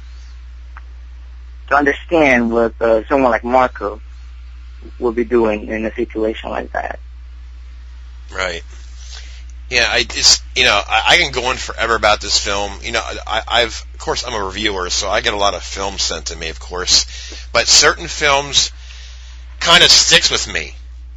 to 1.68 1.74
understand 1.74 2.52
what 2.52 2.74
uh, 2.80 3.04
someone 3.06 3.30
like 3.30 3.44
Marco 3.44 4.00
would 4.98 5.14
be 5.14 5.24
doing 5.24 5.68
in 5.68 5.86
a 5.86 5.94
situation 5.94 6.50
like 6.50 6.72
that. 6.72 6.98
Right. 8.34 8.62
Yeah, 9.70 9.88
I 9.90 10.04
just 10.04 10.42
you 10.54 10.64
know 10.64 10.80
I, 10.86 11.02
I 11.08 11.16
can 11.16 11.32
go 11.32 11.46
on 11.46 11.56
forever 11.56 11.96
about 11.96 12.20
this 12.20 12.38
film. 12.38 12.72
You 12.82 12.92
know, 12.92 13.02
I, 13.26 13.42
I've 13.48 13.84
of 13.94 13.98
course 13.98 14.24
I'm 14.26 14.34
a 14.34 14.44
reviewer, 14.44 14.90
so 14.90 15.08
I 15.08 15.20
get 15.20 15.34
a 15.34 15.38
lot 15.38 15.54
of 15.54 15.62
films 15.62 16.02
sent 16.02 16.26
to 16.26 16.36
me, 16.36 16.50
of 16.50 16.60
course. 16.60 17.06
But 17.52 17.66
certain 17.66 18.06
films 18.06 18.72
kind 19.60 19.82
of 19.82 19.90
sticks 19.90 20.30
with 20.30 20.52
me, 20.52 20.74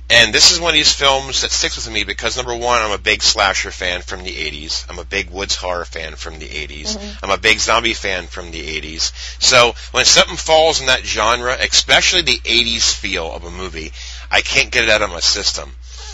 and 0.10 0.34
this 0.34 0.52
is 0.52 0.60
one 0.60 0.70
of 0.70 0.76
these 0.76 0.94
films 0.94 1.42
that 1.42 1.52
sticks 1.52 1.76
with 1.76 1.94
me 1.94 2.04
because 2.06 2.38
number 2.38 2.56
one, 2.56 2.82
I'm 2.82 2.92
a 2.92 2.98
big 2.98 3.22
slasher 3.22 3.72
fan 3.72 4.02
from 4.02 4.24
the 4.24 4.32
'80s. 4.32 4.90
I'm 4.90 5.00
a 5.00 5.06
big 5.06 5.30
Woods 5.30 5.56
horror 5.56 5.86
fan 5.86 6.16
from 6.16 6.40
the 6.40 6.48
'80s. 6.48 6.96
Mm-hmm. 6.96 7.26
I'm 7.26 7.32
a 7.32 7.38
big 7.38 7.60
zombie 7.60 7.94
fan 7.94 8.28
from 8.28 8.52
the 8.52 8.62
'80s. 8.62 9.12
So 9.44 9.76
when 9.92 10.06
something 10.06 10.38
falls 10.38 10.80
in 10.80 10.88
that 10.88 11.06
genre, 11.06 11.58
especially 11.60 12.22
the 12.22 12.40
'80s 12.40 12.94
feel 12.94 13.32
of 13.32 13.44
a 13.44 13.52
movie, 13.52 13.92
I 14.32 14.42
can't 14.42 14.72
get 14.72 14.86
it 14.86 14.90
out 14.90 15.02
of 15.02 15.10
my 15.10 15.20
system. 15.20 15.72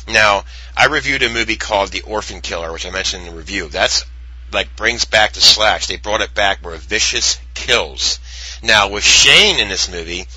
Now, 0.08 0.44
I 0.76 0.88
reviewed 0.88 1.24
a 1.24 1.30
movie 1.30 1.56
called 1.56 1.90
The 1.90 2.02
Orphan 2.02 2.42
Killer, 2.42 2.72
which 2.72 2.86
I 2.86 2.90
mentioned 2.90 3.26
in 3.26 3.32
the 3.32 3.38
review. 3.38 3.70
That's 3.70 4.06
like 4.52 4.76
brings 4.76 5.06
back 5.06 5.34
the 5.34 5.42
slash. 5.42 5.88
They 5.88 5.98
brought 5.98 6.22
it 6.22 6.34
back 6.34 6.60
where 6.60 6.76
vicious 6.78 7.38
kills. 7.54 8.20
Now, 8.62 8.90
with 8.90 9.04
Shane 9.04 9.60
in 9.60 9.70
this 9.70 9.90
movie, 9.90 10.28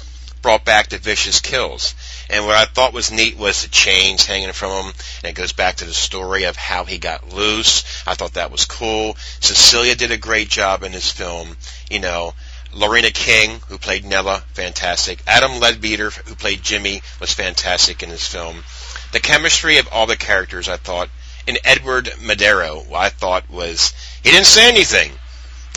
brought 0.42 0.64
back 0.64 0.88
the 0.88 0.98
vicious 0.98 1.40
kills. 1.40 1.94
And 2.28 2.44
what 2.44 2.56
I 2.56 2.64
thought 2.64 2.92
was 2.92 3.12
neat 3.12 3.36
was 3.36 3.62
the 3.62 3.68
chains 3.68 4.26
hanging 4.26 4.52
from 4.52 4.86
him, 4.86 4.94
and 5.22 5.30
it 5.30 5.34
goes 5.34 5.52
back 5.52 5.76
to 5.76 5.84
the 5.84 5.94
story 5.94 6.44
of 6.44 6.56
how 6.56 6.84
he 6.84 6.98
got 6.98 7.32
loose. 7.32 7.84
I 8.06 8.14
thought 8.14 8.34
that 8.34 8.50
was 8.50 8.64
cool. 8.64 9.16
Cecilia 9.40 9.94
did 9.94 10.10
a 10.10 10.16
great 10.16 10.48
job 10.48 10.82
in 10.82 10.92
this 10.92 11.12
film. 11.12 11.56
You 11.88 12.00
know, 12.00 12.34
Lorena 12.72 13.10
King, 13.10 13.60
who 13.68 13.78
played 13.78 14.04
Nella, 14.04 14.42
fantastic. 14.54 15.22
Adam 15.26 15.60
Ledbeater, 15.60 16.10
who 16.10 16.34
played 16.34 16.62
Jimmy, 16.62 17.00
was 17.20 17.32
fantastic 17.32 18.02
in 18.02 18.10
this 18.10 18.26
film. 18.26 18.64
The 19.12 19.20
chemistry 19.20 19.78
of 19.78 19.88
all 19.92 20.06
the 20.06 20.16
characters, 20.16 20.68
I 20.68 20.76
thought, 20.76 21.08
and 21.46 21.58
Edward 21.64 22.12
Madero, 22.20 22.84
I 22.92 23.08
thought 23.08 23.48
was 23.48 23.92
he 24.22 24.30
didn't 24.30 24.46
say 24.46 24.68
anything, 24.68 25.12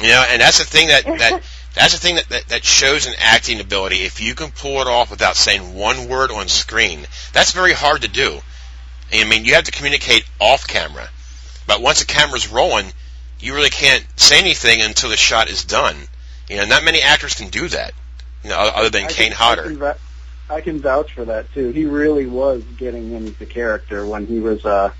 you 0.01 0.09
know, 0.09 0.25
and 0.27 0.41
that's 0.41 0.57
the 0.57 0.65
thing 0.65 0.87
that 0.87 1.05
that 1.05 1.43
that's 1.75 1.93
the 1.93 1.99
thing 1.99 2.15
that, 2.15 2.29
that 2.29 2.47
that 2.49 2.65
shows 2.65 3.05
an 3.05 3.13
acting 3.19 3.59
ability. 3.59 3.97
If 3.97 4.21
you 4.21 4.35
can 4.35 4.51
pull 4.51 4.81
it 4.81 4.87
off 4.87 5.11
without 5.11 5.35
saying 5.35 5.75
one 5.75 6.07
word 6.09 6.31
on 6.31 6.47
screen, 6.47 7.05
that's 7.33 7.51
very 7.51 7.73
hard 7.73 8.01
to 8.01 8.07
do. 8.07 8.39
I 9.11 9.23
mean, 9.23 9.45
you 9.45 9.55
have 9.55 9.63
to 9.65 9.71
communicate 9.71 10.23
off 10.39 10.67
camera, 10.67 11.09
but 11.67 11.81
once 11.81 11.99
the 11.99 12.05
camera's 12.05 12.47
rolling, 12.47 12.87
you 13.39 13.55
really 13.55 13.69
can't 13.69 14.05
say 14.15 14.39
anything 14.39 14.81
until 14.81 15.09
the 15.09 15.17
shot 15.17 15.49
is 15.49 15.63
done. 15.63 15.95
You 16.49 16.57
know, 16.57 16.65
not 16.65 16.83
many 16.83 17.01
actors 17.01 17.35
can 17.35 17.49
do 17.49 17.67
that. 17.69 17.93
You 18.43 18.49
know, 18.49 18.57
other 18.57 18.89
than 18.89 19.05
I 19.05 19.07
Kane 19.07 19.31
can, 19.31 19.33
I 19.33 19.35
Hodder. 19.35 19.63
can, 19.63 19.77
vou- 19.77 19.93
I 20.49 20.61
can 20.61 20.79
vouch 20.81 21.13
for 21.13 21.25
that 21.25 21.51
too. 21.53 21.69
He 21.71 21.85
really 21.85 22.25
was 22.25 22.63
getting 22.77 23.11
into 23.11 23.45
character 23.45 24.05
when 24.05 24.25
he 24.25 24.39
was 24.39 24.65
uh, 24.65 24.91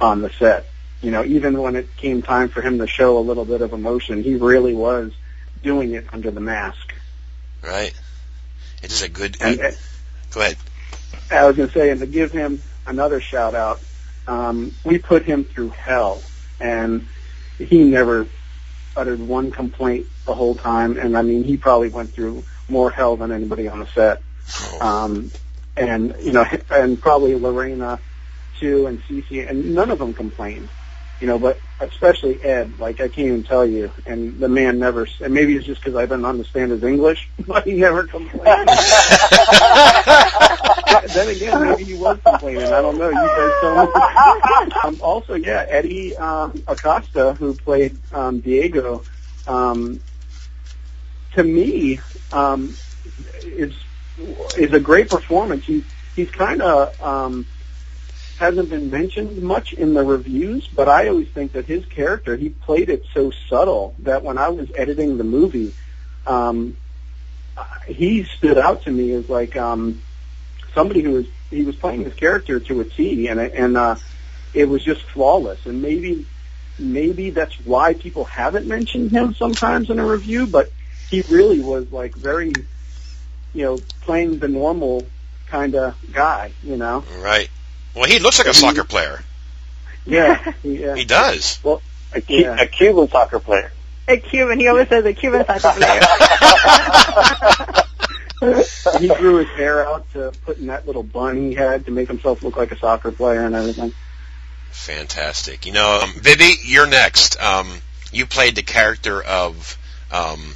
on 0.00 0.22
the 0.22 0.30
set. 0.30 0.66
You 1.00 1.10
know, 1.10 1.24
even 1.24 1.60
when 1.60 1.74
it 1.74 1.96
came 1.96 2.22
time 2.22 2.48
for 2.48 2.62
him 2.62 2.78
to 2.78 2.86
show 2.86 3.18
a 3.18 3.20
little 3.20 3.44
bit 3.44 3.60
of 3.60 3.72
emotion, 3.72 4.22
he 4.22 4.36
really 4.36 4.74
was 4.74 5.12
doing 5.62 5.92
it 5.94 6.06
under 6.12 6.30
the 6.30 6.40
mask. 6.40 6.94
Right. 7.62 7.94
It 8.82 8.90
is 8.90 9.02
a 9.02 9.08
good. 9.08 9.36
And 9.40 9.60
uh, 9.60 9.70
go 10.32 10.40
ahead. 10.40 10.56
I 11.30 11.46
was 11.46 11.56
going 11.56 11.68
to 11.68 11.74
say, 11.74 11.90
and 11.90 12.00
to 12.00 12.06
give 12.06 12.32
him 12.32 12.62
another 12.86 13.20
shout 13.20 13.54
out, 13.54 13.80
um, 14.26 14.74
we 14.84 14.98
put 14.98 15.24
him 15.24 15.44
through 15.44 15.70
hell, 15.70 16.22
and 16.60 17.06
he 17.58 17.84
never 17.84 18.26
uttered 18.96 19.20
one 19.20 19.50
complaint 19.50 20.06
the 20.26 20.34
whole 20.34 20.54
time. 20.54 20.98
And 20.98 21.16
I 21.16 21.22
mean, 21.22 21.44
he 21.44 21.56
probably 21.56 21.88
went 21.88 22.12
through 22.12 22.44
more 22.68 22.90
hell 22.90 23.16
than 23.16 23.32
anybody 23.32 23.68
on 23.68 23.80
the 23.80 23.86
set. 23.86 24.22
Um, 24.80 25.30
and 25.76 26.14
you 26.20 26.32
know, 26.32 26.44
and 26.70 27.00
probably 27.00 27.34
Lorena 27.36 27.98
too, 28.58 28.86
and 28.86 29.02
Cece, 29.04 29.48
and 29.48 29.74
none 29.74 29.90
of 29.90 29.98
them 29.98 30.12
complained. 30.12 30.68
You 31.22 31.28
know, 31.28 31.38
but 31.38 31.56
especially 31.78 32.42
Ed, 32.42 32.80
like 32.80 33.00
I 33.00 33.06
can't 33.06 33.28
even 33.28 33.44
tell 33.44 33.64
you. 33.64 33.92
And 34.06 34.40
the 34.40 34.48
man 34.48 34.80
never. 34.80 35.06
And 35.20 35.32
maybe 35.32 35.54
it's 35.54 35.64
just 35.64 35.80
because 35.80 35.94
I 35.94 36.02
didn't 36.02 36.24
understand 36.24 36.72
his 36.72 36.82
English, 36.82 37.30
but 37.46 37.64
he 37.64 37.74
never 37.74 38.08
complained. 38.08 38.68
then 41.14 41.28
again, 41.28 41.62
maybe 41.62 41.84
he 41.84 41.94
was 41.94 42.18
complaining. 42.26 42.64
I 42.64 42.82
don't 42.82 42.98
know. 42.98 43.08
You 43.08 43.14
guys 43.14 43.52
tell 43.60 43.86
me. 43.86 43.92
um, 44.82 44.98
also, 45.00 45.34
yeah, 45.34 45.64
Eddie 45.68 46.16
um, 46.16 46.60
Acosta, 46.66 47.34
who 47.34 47.54
played 47.54 47.96
um, 48.12 48.40
Diego, 48.40 49.04
um, 49.46 50.00
to 51.34 51.44
me, 51.44 52.00
um, 52.32 52.74
is 53.44 53.72
is 54.58 54.72
a 54.72 54.80
great 54.80 55.08
performance. 55.08 55.64
He 55.66 55.84
he's 56.16 56.32
kind 56.32 56.62
of 56.62 57.00
um, 57.00 57.46
hasn't 58.38 58.70
been 58.70 58.90
mentioned 58.90 59.40
much 59.42 59.72
in 59.72 59.94
the 59.94 60.02
reviews, 60.02 60.66
but 60.68 60.88
I 60.88 61.08
always 61.08 61.28
think 61.28 61.52
that 61.52 61.66
his 61.66 61.84
character, 61.86 62.36
he 62.36 62.48
played 62.48 62.88
it 62.88 63.04
so 63.14 63.30
subtle 63.48 63.94
that 64.00 64.22
when 64.24 64.38
I 64.38 64.48
was 64.48 64.68
editing 64.76 65.18
the 65.18 65.24
movie, 65.24 65.72
um, 66.26 66.76
he 67.86 68.24
stood 68.38 68.58
out 68.58 68.82
to 68.84 68.90
me 68.90 69.12
as 69.12 69.28
like 69.28 69.56
um, 69.56 70.02
somebody 70.74 71.02
who 71.02 71.12
was 71.12 71.26
he 71.50 71.62
was 71.62 71.76
playing 71.76 72.04
his 72.04 72.14
character 72.14 72.58
to 72.58 72.80
a 72.80 72.84
T, 72.84 73.28
and 73.28 73.38
and 73.40 73.76
uh, 73.76 73.96
it 74.54 74.68
was 74.68 74.82
just 74.82 75.02
flawless. 75.12 75.64
And 75.66 75.82
maybe 75.82 76.26
maybe 76.78 77.30
that's 77.30 77.54
why 77.60 77.94
people 77.94 78.24
haven't 78.24 78.66
mentioned 78.66 79.12
him 79.12 79.34
sometimes 79.34 79.90
in 79.90 79.98
a 79.98 80.06
review, 80.06 80.46
but 80.46 80.72
he 81.10 81.22
really 81.22 81.60
was 81.60 81.90
like 81.92 82.14
very, 82.14 82.64
you 83.52 83.64
know, 83.64 83.82
playing 84.02 84.38
the 84.38 84.48
normal 84.48 85.06
kind 85.46 85.74
of 85.74 85.94
guy, 86.12 86.52
you 86.62 86.76
know. 86.76 87.04
Right. 87.18 87.50
Well, 87.94 88.04
he 88.04 88.18
looks 88.18 88.38
like 88.38 88.48
a 88.48 88.54
soccer 88.54 88.84
player. 88.84 89.20
Yeah, 90.06 90.52
yeah. 90.62 90.94
He 90.96 91.04
does. 91.04 91.60
Well, 91.62 91.82
A, 92.14 92.20
Cu- 92.20 92.34
Yeah. 92.34 92.60
a 92.60 92.66
Cuban 92.66 93.08
soccer 93.08 93.38
player. 93.38 93.70
A 94.08 94.16
Cuban. 94.16 94.58
He 94.58 94.66
always 94.68 94.88
says 94.88 95.04
a 95.04 95.12
Cuban 95.12 95.44
soccer 95.46 95.78
player. 98.40 98.62
he 98.98 99.08
grew 99.08 99.36
his 99.36 99.48
hair 99.50 99.86
out 99.86 100.10
to 100.12 100.32
put 100.44 100.58
in 100.58 100.66
that 100.66 100.86
little 100.86 101.04
bun 101.04 101.36
he 101.36 101.54
had 101.54 101.86
to 101.86 101.92
make 101.92 102.08
himself 102.08 102.42
look 102.42 102.56
like 102.56 102.72
a 102.72 102.78
soccer 102.78 103.12
player 103.12 103.44
and 103.44 103.54
everything. 103.54 103.92
Fantastic. 104.70 105.66
You 105.66 105.72
know, 105.72 106.00
um, 106.02 106.12
Vivi, 106.16 106.54
you're 106.64 106.86
next. 106.88 107.40
Um, 107.40 107.70
you 108.10 108.26
played 108.26 108.56
the 108.56 108.62
character 108.62 109.22
of. 109.22 109.78
Um, 110.10 110.54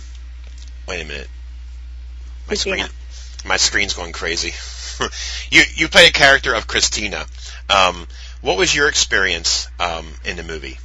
wait 0.89 1.03
a 1.03 1.05
minute. 1.05 1.29
My 1.29 2.47
Christina. 2.49 2.77
screen, 2.85 3.49
my 3.49 3.57
screen's 3.57 3.95
going 3.95 4.13
crazy. 4.13 4.53
you 5.51 5.63
you 5.75 5.89
play 5.89 6.07
a 6.07 6.13
character 6.13 6.55
of 6.55 6.67
Christina. 6.67 7.25
Um, 7.69 8.07
what 8.41 8.57
was 8.57 8.75
your 8.75 8.89
experience 8.89 9.69
um, 9.81 10.07
in 10.25 10.37
the 10.37 10.43
movie? 10.43 10.79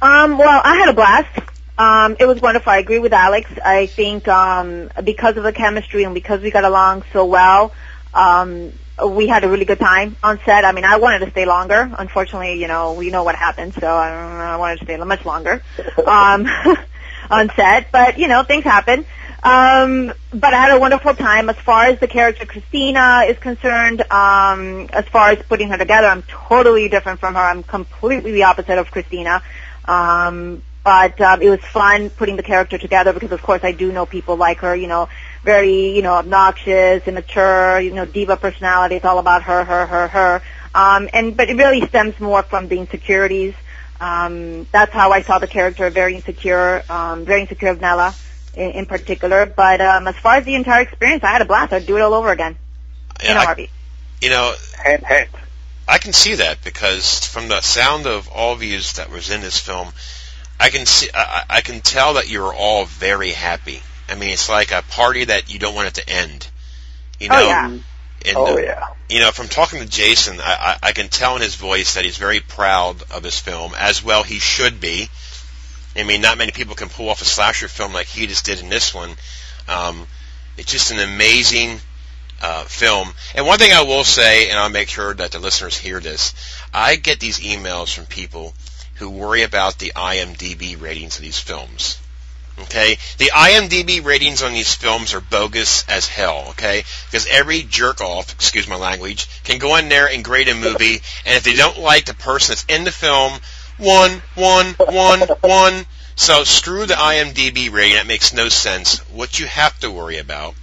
Um, 0.00 0.38
well, 0.38 0.60
I 0.64 0.76
had 0.76 0.88
a 0.88 0.92
blast. 0.92 1.38
Um, 1.78 2.16
it 2.18 2.26
was 2.26 2.40
wonderful. 2.40 2.70
I 2.72 2.78
agree 2.78 2.98
with 2.98 3.12
Alex. 3.12 3.50
I 3.64 3.86
think 3.86 4.28
um, 4.28 4.90
because 5.04 5.36
of 5.36 5.42
the 5.42 5.52
chemistry 5.52 6.04
and 6.04 6.14
because 6.14 6.42
we 6.42 6.50
got 6.50 6.64
along 6.64 7.04
so 7.12 7.24
well, 7.24 7.72
um, 8.14 8.72
we 9.06 9.26
had 9.26 9.44
a 9.44 9.48
really 9.48 9.64
good 9.64 9.78
time 9.78 10.16
on 10.22 10.38
set. 10.44 10.64
I 10.64 10.72
mean, 10.72 10.84
I 10.84 10.98
wanted 10.98 11.20
to 11.20 11.30
stay 11.30 11.44
longer. 11.44 11.90
Unfortunately, 11.98 12.60
you 12.60 12.68
know, 12.68 12.92
we 12.92 13.10
know 13.10 13.24
what 13.24 13.36
happened, 13.36 13.74
so 13.74 13.86
I, 13.86 14.10
I 14.52 14.56
wanted 14.56 14.80
to 14.80 14.84
stay 14.84 14.96
much 14.98 15.24
longer 15.24 15.62
um, 16.06 16.46
on 17.30 17.50
set. 17.56 17.90
But 17.90 18.18
you 18.18 18.28
know, 18.28 18.44
things 18.44 18.64
happen. 18.64 19.04
Um, 19.42 20.12
but 20.30 20.54
I 20.54 20.60
had 20.60 20.76
a 20.76 20.78
wonderful 20.78 21.14
time. 21.14 21.50
As 21.50 21.56
far 21.56 21.86
as 21.86 21.98
the 21.98 22.06
character 22.06 22.46
Christina 22.46 23.24
is 23.26 23.38
concerned, 23.38 24.00
um, 24.02 24.88
as 24.92 25.04
far 25.06 25.30
as 25.30 25.42
putting 25.48 25.68
her 25.70 25.78
together, 25.78 26.06
I'm 26.06 26.22
totally 26.22 26.88
different 26.88 27.18
from 27.18 27.34
her. 27.34 27.40
I'm 27.40 27.64
completely 27.64 28.32
the 28.32 28.44
opposite 28.44 28.78
of 28.78 28.90
Christina. 28.90 29.42
Um, 29.84 30.62
but 30.84 31.20
um, 31.20 31.42
it 31.42 31.48
was 31.48 31.60
fun 31.60 32.10
putting 32.10 32.36
the 32.36 32.42
character 32.42 32.78
together 32.78 33.12
because, 33.12 33.32
of 33.32 33.42
course, 33.42 33.62
I 33.64 33.72
do 33.72 33.90
know 33.92 34.06
people 34.06 34.36
like 34.36 34.58
her. 34.58 34.76
You 34.76 34.86
know, 34.86 35.08
very 35.42 35.90
you 35.94 36.02
know 36.02 36.14
obnoxious, 36.14 37.06
immature, 37.06 37.80
you 37.80 37.92
know, 37.92 38.04
diva 38.04 38.36
personality. 38.36 38.96
It's 38.96 39.04
all 39.04 39.18
about 39.18 39.42
her, 39.42 39.64
her, 39.64 39.86
her, 39.86 40.08
her. 40.08 40.42
Um, 40.74 41.08
and 41.12 41.36
but 41.36 41.50
it 41.50 41.56
really 41.56 41.84
stems 41.88 42.18
more 42.20 42.44
from 42.44 42.68
the 42.68 42.78
insecurities. 42.78 43.54
Um, 44.00 44.66
that's 44.72 44.92
how 44.92 45.10
I 45.12 45.22
saw 45.22 45.38
the 45.38 45.46
character, 45.46 45.90
very 45.90 46.16
insecure, 46.16 46.82
um, 46.88 47.24
very 47.24 47.42
insecure 47.42 47.68
of 47.68 47.80
Nella 47.80 48.14
in, 48.54 48.70
in 48.72 48.86
particular. 48.86 49.46
But 49.46 49.80
um, 49.80 50.06
as 50.08 50.16
far 50.16 50.36
as 50.36 50.44
the 50.44 50.54
entire 50.54 50.82
experience, 50.82 51.24
I 51.24 51.28
had 51.32 51.42
a 51.42 51.46
blast. 51.46 51.72
I'd 51.72 51.86
do 51.86 51.96
it 51.96 52.00
all 52.00 52.14
over 52.14 52.30
again 52.30 52.56
in 53.24 53.36
a 53.36 53.40
I- 53.40 53.44
heartbeat. 53.44 53.70
you 54.20 54.30
know, 54.30 54.54
Head, 54.82 55.02
head. 55.02 55.28
I 55.88 55.98
can 55.98 56.12
see 56.12 56.36
that 56.36 56.62
because 56.62 57.26
from 57.26 57.48
the 57.48 57.60
sound 57.60 58.06
of 58.06 58.28
all 58.28 58.52
of 58.52 58.62
you 58.62 58.78
that 58.96 59.10
was 59.10 59.30
in 59.30 59.40
this 59.40 59.58
film, 59.58 59.88
I 60.60 60.68
can 60.70 60.86
see, 60.86 61.08
I, 61.12 61.44
I 61.50 61.56
I 61.56 61.60
can 61.60 61.80
tell 61.80 62.14
that 62.14 62.28
you're 62.28 62.54
all 62.54 62.84
very 62.84 63.30
happy. 63.30 63.82
I 64.08 64.14
mean, 64.14 64.30
it's 64.30 64.48
like 64.48 64.70
a 64.72 64.82
party 64.82 65.24
that 65.24 65.52
you 65.52 65.58
don't 65.58 65.74
want 65.74 65.88
it 65.88 65.94
to 65.94 66.08
end. 66.08 66.48
You 67.18 67.28
know, 67.30 67.36
Oh, 67.36 67.46
yeah. 67.48 67.66
and, 67.68 67.82
Oh 68.36 68.54
uh, 68.56 68.60
yeah. 68.60 68.86
you 69.08 69.20
know, 69.20 69.30
from 69.32 69.48
talking 69.48 69.80
to 69.80 69.86
Jason, 69.86 70.40
I, 70.40 70.76
I, 70.82 70.88
I 70.88 70.92
can 70.92 71.08
tell 71.08 71.34
in 71.36 71.42
his 71.42 71.56
voice 71.56 71.94
that 71.94 72.04
he's 72.04 72.16
very 72.16 72.40
proud 72.40 73.02
of 73.10 73.22
his 73.24 73.38
film, 73.38 73.72
as 73.78 74.04
well 74.04 74.22
he 74.22 74.38
should 74.38 74.80
be. 74.80 75.08
I 75.96 76.04
mean, 76.04 76.20
not 76.20 76.38
many 76.38 76.52
people 76.52 76.74
can 76.74 76.88
pull 76.88 77.08
off 77.08 77.20
a 77.22 77.24
slasher 77.24 77.68
film 77.68 77.92
like 77.92 78.06
he 78.06 78.26
just 78.26 78.46
did 78.46 78.60
in 78.60 78.68
this 78.68 78.94
one. 78.94 79.10
Um, 79.68 80.06
it's 80.56 80.72
just 80.72 80.90
an 80.90 80.98
amazing 80.98 81.78
uh, 82.40 82.64
film. 82.64 83.12
And 83.34 83.46
one 83.46 83.58
thing 83.58 83.72
I 83.72 83.82
will 83.82 84.04
say, 84.04 84.50
and 84.50 84.58
I'll 84.58 84.68
make 84.68 84.88
sure 84.88 85.14
that 85.14 85.32
the 85.32 85.38
listeners 85.38 85.76
hear 85.76 86.00
this, 86.00 86.34
I 86.72 86.96
get 86.96 87.20
these 87.20 87.40
emails 87.40 87.94
from 87.94 88.06
people 88.06 88.54
who 88.94 89.10
worry 89.10 89.42
about 89.42 89.78
the 89.78 89.92
IMDb 89.94 90.80
ratings 90.80 91.16
of 91.16 91.22
these 91.22 91.38
films. 91.38 91.98
Okay, 92.58 92.98
the 93.16 93.30
IMDb 93.34 94.04
ratings 94.04 94.42
on 94.42 94.52
these 94.52 94.74
films 94.74 95.14
are 95.14 95.22
bogus 95.22 95.88
as 95.88 96.06
hell. 96.06 96.48
Okay, 96.50 96.84
because 97.06 97.26
every 97.26 97.62
jerk 97.62 98.02
off, 98.02 98.34
excuse 98.34 98.68
my 98.68 98.76
language, 98.76 99.26
can 99.42 99.58
go 99.58 99.76
in 99.76 99.88
there 99.88 100.06
and 100.06 100.22
grade 100.22 100.48
a 100.48 100.54
movie, 100.54 101.00
and 101.24 101.34
if 101.34 101.44
they 101.44 101.54
don't 101.54 101.78
like 101.78 102.04
the 102.04 102.14
person 102.14 102.52
that's 102.52 102.66
in 102.68 102.84
the 102.84 102.92
film, 102.92 103.40
one, 103.82 104.22
one, 104.34 104.66
one, 104.94 105.20
one. 105.40 105.86
So 106.14 106.44
screw 106.44 106.86
the 106.86 106.94
IMDb 106.94 107.70
rating. 107.72 107.94
That 107.96 108.06
makes 108.06 108.32
no 108.32 108.48
sense. 108.48 108.98
What 109.10 109.38
you 109.40 109.46
have 109.46 109.78
to 109.80 109.90
worry 109.90 110.18
about 110.18 110.54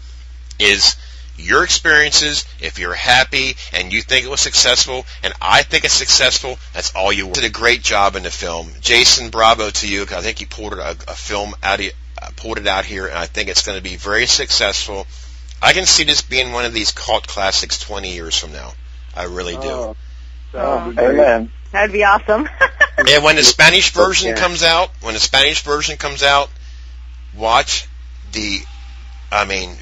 is 0.59 0.95
your 1.37 1.63
experiences. 1.63 2.45
If 2.59 2.79
you're 2.79 2.93
happy 2.93 3.55
and 3.73 3.91
you 3.91 4.01
think 4.01 4.25
it 4.25 4.29
was 4.29 4.41
successful, 4.41 5.05
and 5.23 5.33
I 5.41 5.63
think 5.63 5.85
it's 5.85 5.93
successful, 5.93 6.57
that's 6.73 6.95
all 6.95 7.11
you 7.11 7.29
did 7.31 7.43
a 7.45 7.49
great 7.49 7.81
job 7.81 8.15
in 8.15 8.23
the 8.23 8.31
film. 8.31 8.71
Jason, 8.81 9.29
bravo 9.29 9.69
to 9.69 9.87
you. 9.87 10.05
'cause 10.05 10.17
I 10.17 10.21
think 10.21 10.41
you 10.41 10.47
pulled 10.47 10.73
a, 10.73 10.91
a 11.07 11.15
film 11.15 11.55
out, 11.63 11.79
of, 11.79 11.91
uh, 12.21 12.29
pulled 12.35 12.57
it 12.57 12.67
out 12.67 12.85
here, 12.85 13.07
and 13.07 13.17
I 13.17 13.25
think 13.25 13.49
it's 13.49 13.63
going 13.63 13.77
to 13.77 13.83
be 13.83 13.95
very 13.95 14.27
successful. 14.27 15.07
I 15.61 15.73
can 15.73 15.85
see 15.85 16.03
this 16.03 16.21
being 16.21 16.51
one 16.53 16.65
of 16.65 16.73
these 16.73 16.91
cult 16.91 17.27
classics 17.27 17.79
20 17.79 18.13
years 18.13 18.37
from 18.37 18.53
now. 18.53 18.73
I 19.15 19.23
really 19.23 19.55
do. 19.57 19.61
Oh, 19.69 19.95
that 20.53 20.63
would 20.63 20.99
Oh. 20.99 21.07
great. 21.07 21.19
Amen. 21.19 21.51
That'd 21.71 21.91
be 21.93 22.03
awesome. 22.03 22.49
And 22.99 23.23
when 23.23 23.37
the 23.37 23.43
Spanish 23.43 23.91
version 23.91 24.31
Yeah. 24.31 24.35
comes 24.35 24.61
out, 24.61 24.91
when 24.99 25.13
the 25.13 25.21
Spanish 25.21 25.61
version 25.61 25.95
comes 25.95 26.21
out, 26.21 26.49
watch 27.33 27.87
the, 28.33 28.59
I 29.31 29.45
mean, 29.45 29.73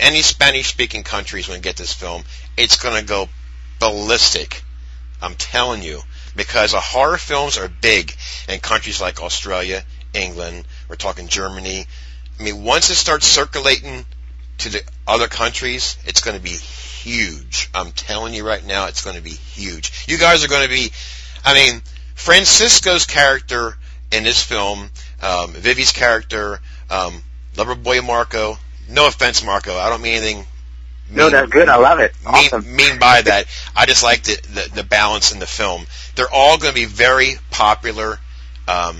any 0.00 0.22
Spanish 0.22 0.66
speaking 0.68 1.04
countries 1.04 1.48
when 1.48 1.60
get 1.60 1.76
this 1.76 1.92
film, 1.92 2.24
it's 2.56 2.78
going 2.78 3.00
to 3.00 3.06
go 3.06 3.28
ballistic. 3.78 4.62
I'm 5.22 5.36
telling 5.36 5.82
you. 5.82 6.00
Because 6.34 6.72
horror 6.72 7.18
films 7.18 7.58
are 7.58 7.68
big 7.68 8.12
in 8.48 8.58
countries 8.58 9.00
like 9.00 9.22
Australia, 9.22 9.84
England, 10.14 10.66
we're 10.88 10.96
talking 10.96 11.28
Germany. 11.28 11.86
I 12.40 12.42
mean, 12.42 12.64
once 12.64 12.90
it 12.90 12.96
starts 12.96 13.26
circulating 13.26 14.04
to 14.58 14.68
the 14.70 14.82
other 15.06 15.28
countries, 15.28 15.96
it's 16.06 16.22
going 16.22 16.36
to 16.36 16.42
be 16.42 16.56
huge. 17.02 17.68
I'm 17.74 17.90
telling 17.92 18.34
you 18.34 18.46
right 18.46 18.64
now, 18.64 18.86
it's 18.86 19.04
going 19.04 19.16
to 19.16 19.22
be 19.22 19.30
huge. 19.30 20.04
You 20.08 20.18
guys 20.18 20.44
are 20.44 20.48
going 20.48 20.62
to 20.64 20.68
be, 20.68 20.92
I 21.44 21.54
mean, 21.54 21.82
Francisco's 22.14 23.06
character 23.06 23.76
in 24.12 24.24
this 24.24 24.42
film, 24.42 24.90
um, 25.20 25.52
Vivi's 25.52 25.92
character, 25.92 26.60
um, 26.90 27.22
Loverboy 27.54 28.04
Marco. 28.04 28.56
No 28.88 29.06
offense, 29.06 29.44
Marco. 29.44 29.76
I 29.76 29.88
don't 29.88 30.02
mean 30.02 30.14
anything. 30.14 30.46
No, 31.10 31.24
mean- 31.24 31.32
that's 31.32 31.50
good. 31.50 31.68
I 31.68 31.76
love 31.76 31.98
it. 31.98 32.12
mean, 32.24 32.34
Awesome. 32.46 32.76
mean 32.76 32.98
by 32.98 33.22
that, 33.22 33.46
I 33.74 33.86
just 33.86 34.02
like 34.02 34.22
the, 34.24 34.34
the, 34.54 34.76
the 34.76 34.82
balance 34.84 35.32
in 35.32 35.38
the 35.40 35.46
film. 35.46 35.86
They're 36.14 36.32
all 36.32 36.58
going 36.58 36.72
to 36.72 36.80
be 36.80 36.84
very 36.86 37.34
popular 37.50 38.18
um, 38.68 38.96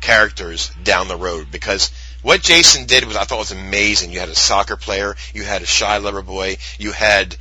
characters 0.00 0.70
down 0.84 1.08
the 1.08 1.16
road 1.16 1.48
because 1.50 1.90
what 2.22 2.42
Jason 2.42 2.86
did 2.86 3.04
was 3.04 3.16
I 3.16 3.24
thought 3.24 3.38
was 3.38 3.52
amazing. 3.52 4.12
You 4.12 4.20
had 4.20 4.28
a 4.28 4.34
soccer 4.34 4.76
player, 4.76 5.16
you 5.34 5.42
had 5.42 5.62
a 5.62 5.66
shy 5.66 5.98
lover 5.98 6.22
boy, 6.22 6.58
you 6.78 6.92
had 6.92 7.36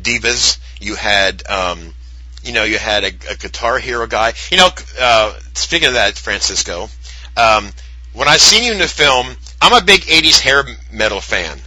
divas, 0.00 0.58
you 0.80 0.94
had 0.94 1.42
um, 1.48 1.94
you 2.42 2.52
know 2.52 2.64
you 2.64 2.78
had 2.78 3.04
a, 3.04 3.12
a 3.30 3.36
guitar 3.36 3.78
hero 3.78 4.06
guy. 4.06 4.32
You 4.50 4.58
know, 4.58 4.68
uh, 5.00 5.38
speaking 5.54 5.88
of 5.88 5.94
that, 5.94 6.18
Francisco, 6.18 6.88
um, 7.36 7.70
when 8.12 8.28
I 8.28 8.36
seen 8.36 8.64
you 8.64 8.72
in 8.72 8.78
the 8.78 8.88
film, 8.88 9.26
I'm 9.60 9.72
a 9.72 9.84
big 9.84 10.02
'80s 10.02 10.40
hair 10.40 10.64
metal 10.92 11.20
fan. 11.20 11.58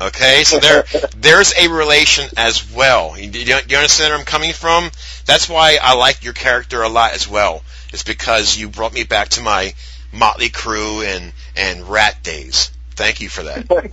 Okay, 0.00 0.42
so 0.44 0.58
there, 0.58 0.84
there's 1.16 1.54
a 1.56 1.68
relation 1.68 2.28
as 2.36 2.72
well. 2.72 3.18
You, 3.18 3.30
do 3.30 3.38
you, 3.38 3.56
you 3.68 3.76
understand 3.76 4.10
where 4.10 4.18
I'm 4.18 4.24
coming 4.24 4.52
from? 4.52 4.90
That's 5.24 5.48
why 5.48 5.78
I 5.80 5.94
like 5.94 6.24
your 6.24 6.32
character 6.32 6.82
a 6.82 6.88
lot 6.88 7.12
as 7.12 7.28
well. 7.28 7.62
It's 7.92 8.02
because 8.02 8.58
you 8.58 8.68
brought 8.68 8.92
me 8.92 9.04
back 9.04 9.28
to 9.30 9.40
my 9.40 9.72
Motley 10.14 10.50
Crue 10.50 11.04
and 11.04 11.32
and 11.56 11.88
Ratt 11.88 12.22
days. 12.22 12.70
Thank 12.96 13.20
you 13.20 13.28
for 13.28 13.42
that. 13.42 13.66
but, 13.68 13.84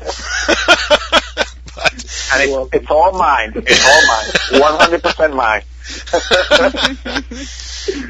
And 2.34 2.44
it's, 2.44 2.70
it's 2.74 2.92
all 2.92 3.18
mine. 3.18 3.54
It's 3.56 3.86
all 3.86 4.08
mine. 4.08 5.02
100% 5.02 5.36
mine. 5.36 5.64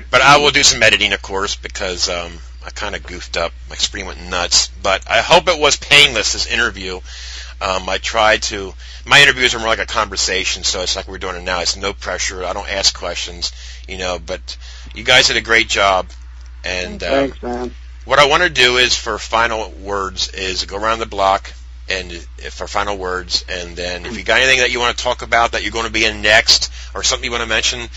but 0.12 0.22
I 0.22 0.38
will 0.38 0.52
do 0.52 0.64
some 0.64 0.84
editing, 0.84 1.14
of 1.14 1.22
course, 1.22 1.56
because 1.56 2.10
um, 2.10 2.34
I 2.66 2.72
kind 2.72 2.96
of 2.96 3.04
goofed 3.04 3.38
up. 3.38 3.54
My 3.70 3.76
screen 3.76 4.06
went 4.06 4.22
nuts. 4.30 4.68
But 4.84 5.10
I 5.10 5.22
hope 5.22 5.48
it 5.48 5.60
was 5.60 5.78
painless 5.78 6.34
this 6.34 6.46
interview. 6.46 7.00
Um, 7.62 7.88
I 7.88 7.98
tried 7.98 8.44
to. 8.44 8.74
My 9.06 9.22
interviews 9.22 9.56
are 9.56 9.60
more 9.60 9.68
like 9.68 9.80
a 9.80 9.86
conversation, 9.86 10.64
so 10.64 10.82
it's 10.82 10.96
like 10.96 11.08
we're 11.08 11.20
doing 11.20 11.36
it 11.36 11.44
now. 11.44 11.62
It's 11.62 11.78
no 11.78 11.94
pressure. 11.94 12.44
I 12.44 12.54
don't 12.54 12.70
ask 12.70 12.96
questions, 12.98 13.52
you 13.88 13.98
know. 13.98 14.20
But 14.20 14.58
you 14.94 15.04
guys 15.04 15.28
did 15.28 15.38
a 15.38 15.42
great 15.42 15.70
job, 15.70 16.08
and 16.64 17.02
uh, 17.02 17.10
Thanks, 17.10 17.44
man. 17.44 17.72
What 18.06 18.20
I 18.20 18.28
want 18.28 18.44
to 18.44 18.50
do 18.50 18.78
is 18.78 18.96
for 18.96 19.18
final 19.18 19.70
words 19.70 20.30
is 20.30 20.66
go 20.66 20.78
around 20.78 21.00
the 21.00 21.06
block 21.06 21.52
and 21.90 22.12
if 22.12 22.54
for 22.54 22.68
final 22.68 22.98
words, 22.98 23.44
and 23.50 23.76
then 23.76 24.06
if 24.06 24.18
you 24.18 24.24
got 24.24 24.40
anything 24.40 24.60
that 24.60 24.72
you 24.72 24.80
want 24.80 24.98
to 24.98 25.04
talk 25.04 25.22
about 25.22 25.52
that 25.52 25.64
you're 25.64 25.72
going 25.72 25.86
to 25.86 25.92
be 25.92 26.06
in 26.06 26.22
next, 26.22 26.72
or 26.96 27.04
something 27.04 27.26
you 27.26 27.32
want 27.32 27.44
to 27.44 27.50
mention, 27.50 27.90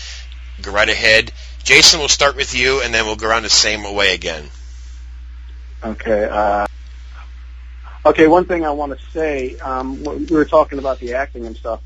go 0.61 0.71
right 0.71 0.89
ahead. 0.89 1.31
Jason, 1.63 1.99
we'll 1.99 2.09
start 2.09 2.35
with 2.35 2.53
you, 2.53 2.81
and 2.81 2.93
then 2.93 3.05
we'll 3.05 3.15
go 3.15 3.29
around 3.29 3.43
the 3.43 3.49
same 3.49 3.83
way 3.95 4.13
again. 4.13 4.43
Okay. 5.83 6.25
Uh, 6.25 6.67
okay. 8.05 8.27
One 8.27 8.45
thing 8.45 8.65
I 8.65 8.71
want 8.71 8.97
to 8.97 9.05
say, 9.11 9.57
um, 9.59 10.03
we 10.03 10.25
were 10.25 10.45
talking 10.45 10.77
about 10.77 10.99
the 10.99 11.13
acting 11.13 11.45
and 11.45 11.55
stuff. 11.55 11.81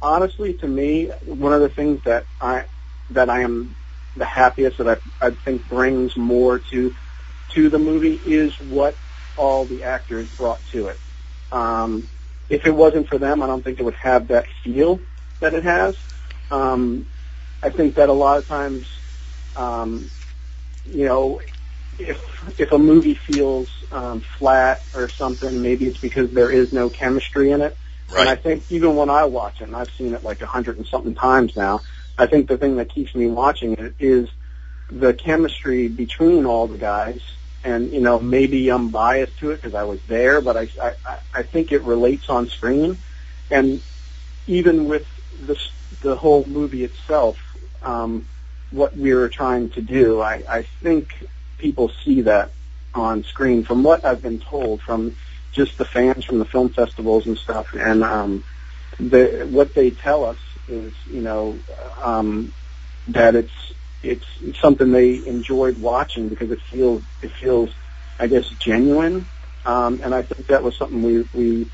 Honestly, 0.00 0.54
to 0.54 0.66
me, 0.66 1.08
one 1.24 1.52
of 1.52 1.60
the 1.60 1.68
things 1.68 2.02
that 2.04 2.24
I 2.40 2.64
that 3.10 3.28
I 3.28 3.42
am 3.42 3.74
the 4.16 4.24
happiest 4.24 4.78
that 4.78 5.00
I, 5.20 5.26
I 5.26 5.30
think 5.30 5.68
brings 5.68 6.16
more 6.16 6.58
to 6.58 6.94
to 7.54 7.68
the 7.68 7.78
movie 7.78 8.14
is 8.14 8.52
what 8.60 8.98
all 9.36 9.66
the 9.66 9.84
actors 9.84 10.28
brought 10.28 10.64
to 10.72 10.88
it. 10.88 11.00
Um, 11.50 12.08
if 12.48 12.66
it 12.66 12.74
wasn't 12.74 13.08
for 13.08 13.18
them, 13.18 13.42
I 13.42 13.46
don't 13.46 13.62
think 13.64 13.78
it 13.78 13.84
would 13.84 13.94
have 13.94 14.28
that 14.28 14.46
feel 14.62 15.00
that 15.40 15.54
it 15.54 15.64
has. 15.64 15.96
Um, 16.50 17.06
I 17.62 17.70
think 17.70 17.96
that 17.96 18.08
a 18.08 18.12
lot 18.12 18.38
of 18.38 18.48
times, 18.48 18.86
um, 19.56 20.10
you 20.84 21.06
know, 21.06 21.40
if 21.98 22.18
if 22.58 22.72
a 22.72 22.78
movie 22.78 23.18
feels 23.26 23.68
um, 23.90 24.22
flat 24.38 24.84
or 24.92 25.08
something, 25.08 25.62
maybe 25.62 25.86
it's 25.86 25.98
because 25.98 26.30
there 26.30 26.50
is 26.50 26.72
no 26.72 26.90
chemistry 26.90 27.50
in 27.50 27.60
it. 27.62 27.76
And 28.14 28.28
I 28.28 28.36
think 28.36 28.64
even 28.68 28.96
when 28.96 29.08
I 29.08 29.24
watch 29.24 29.60
it, 29.60 29.64
and 29.64 29.76
I've 29.76 29.90
seen 29.96 30.14
it 30.14 30.22
like 30.22 30.42
a 30.42 30.46
hundred 30.46 30.76
and 30.76 30.86
something 30.86 31.14
times 31.14 31.56
now, 31.56 31.80
I 32.18 32.26
think 32.26 32.48
the 32.48 32.58
thing 32.58 32.76
that 32.76 32.92
keeps 32.92 33.14
me 33.14 33.28
watching 33.28 33.74
it 33.74 33.94
is 33.98 34.28
the 34.88 35.14
chemistry 35.14 35.88
between 35.88 36.44
all 36.44 36.66
the 36.68 36.78
guys. 36.78 37.20
And 37.64 37.92
you 37.92 38.00
know, 38.00 38.18
maybe 38.18 38.70
I'm 38.70 38.90
biased 38.90 39.38
to 39.38 39.50
it 39.50 39.62
because 39.62 39.74
I 39.74 39.84
was 39.84 40.00
there, 40.08 40.40
but 40.40 40.56
I, 40.56 40.68
I 40.82 41.18
I 41.32 41.42
think 41.42 41.72
it 41.72 41.82
relates 41.82 42.28
on 42.28 42.48
screen. 42.48 42.98
And 43.50 43.82
even 44.46 44.86
with 44.86 45.06
the 45.46 45.56
the 46.02 46.16
whole 46.16 46.44
movie 46.44 46.84
itself, 46.84 47.38
um, 47.82 48.26
what 48.70 48.96
we 48.96 49.14
were 49.14 49.28
trying 49.28 49.70
to 49.70 49.82
do, 49.82 50.20
I, 50.20 50.42
I 50.48 50.62
think 50.82 51.08
people 51.58 51.90
see 52.04 52.22
that 52.22 52.52
on 52.94 53.24
screen 53.24 53.64
from 53.64 53.82
what 53.82 54.04
I've 54.04 54.22
been 54.22 54.40
told 54.40 54.82
from 54.82 55.16
just 55.52 55.78
the 55.78 55.84
fans 55.84 56.24
from 56.24 56.38
the 56.38 56.44
film 56.44 56.70
festivals 56.70 57.26
and 57.26 57.38
stuff. 57.38 57.68
And 57.74 58.02
um, 58.02 58.44
the, 58.98 59.46
what 59.50 59.74
they 59.74 59.90
tell 59.90 60.24
us 60.24 60.38
is, 60.66 60.94
you 61.06 61.20
know, 61.20 61.58
um, 62.02 62.52
that 63.08 63.34
it's 63.34 63.52
it's 64.02 64.26
something 64.60 64.90
they 64.90 65.24
enjoyed 65.26 65.78
watching 65.78 66.28
because 66.28 66.50
it 66.50 66.60
feels 66.70 67.02
it 67.22 67.32
feels, 67.40 67.70
I 68.18 68.26
guess, 68.26 68.48
genuine. 68.48 69.26
Um, 69.64 70.00
and 70.02 70.14
I 70.14 70.22
think 70.22 70.48
that 70.48 70.62
was 70.62 70.76
something 70.76 71.02
we 71.02 71.22
we 71.32 71.70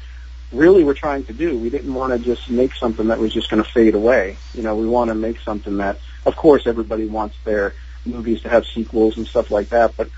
really 0.53 0.85
were 0.85 0.95
trying 0.95 1.25
to 1.25 1.33
do. 1.33 1.59
We 1.59 1.71
didn't 1.71 1.93
want 1.93 2.13
to 2.13 2.19
just 2.19 2.51
make 2.51 2.75
something 2.75 3.09
that 3.09 3.19
was 3.19 3.33
just 3.33 3.51
going 3.51 3.63
to 3.63 3.71
fade 3.71 3.95
away. 3.95 4.39
You 4.55 4.63
know, 4.63 4.77
we 4.77 4.87
want 4.87 5.09
to 5.09 5.15
make 5.15 5.41
something 5.41 5.79
that, 5.79 6.01
of 6.25 6.37
course, 6.37 6.67
everybody 6.67 7.07
wants 7.07 7.37
their 7.45 7.75
movies 8.05 8.43
to 8.43 8.49
have 8.49 8.67
sequels 8.67 9.17
and 9.17 9.27
stuff 9.27 9.51
like 9.51 9.71
that, 9.71 9.97
but 9.97 10.09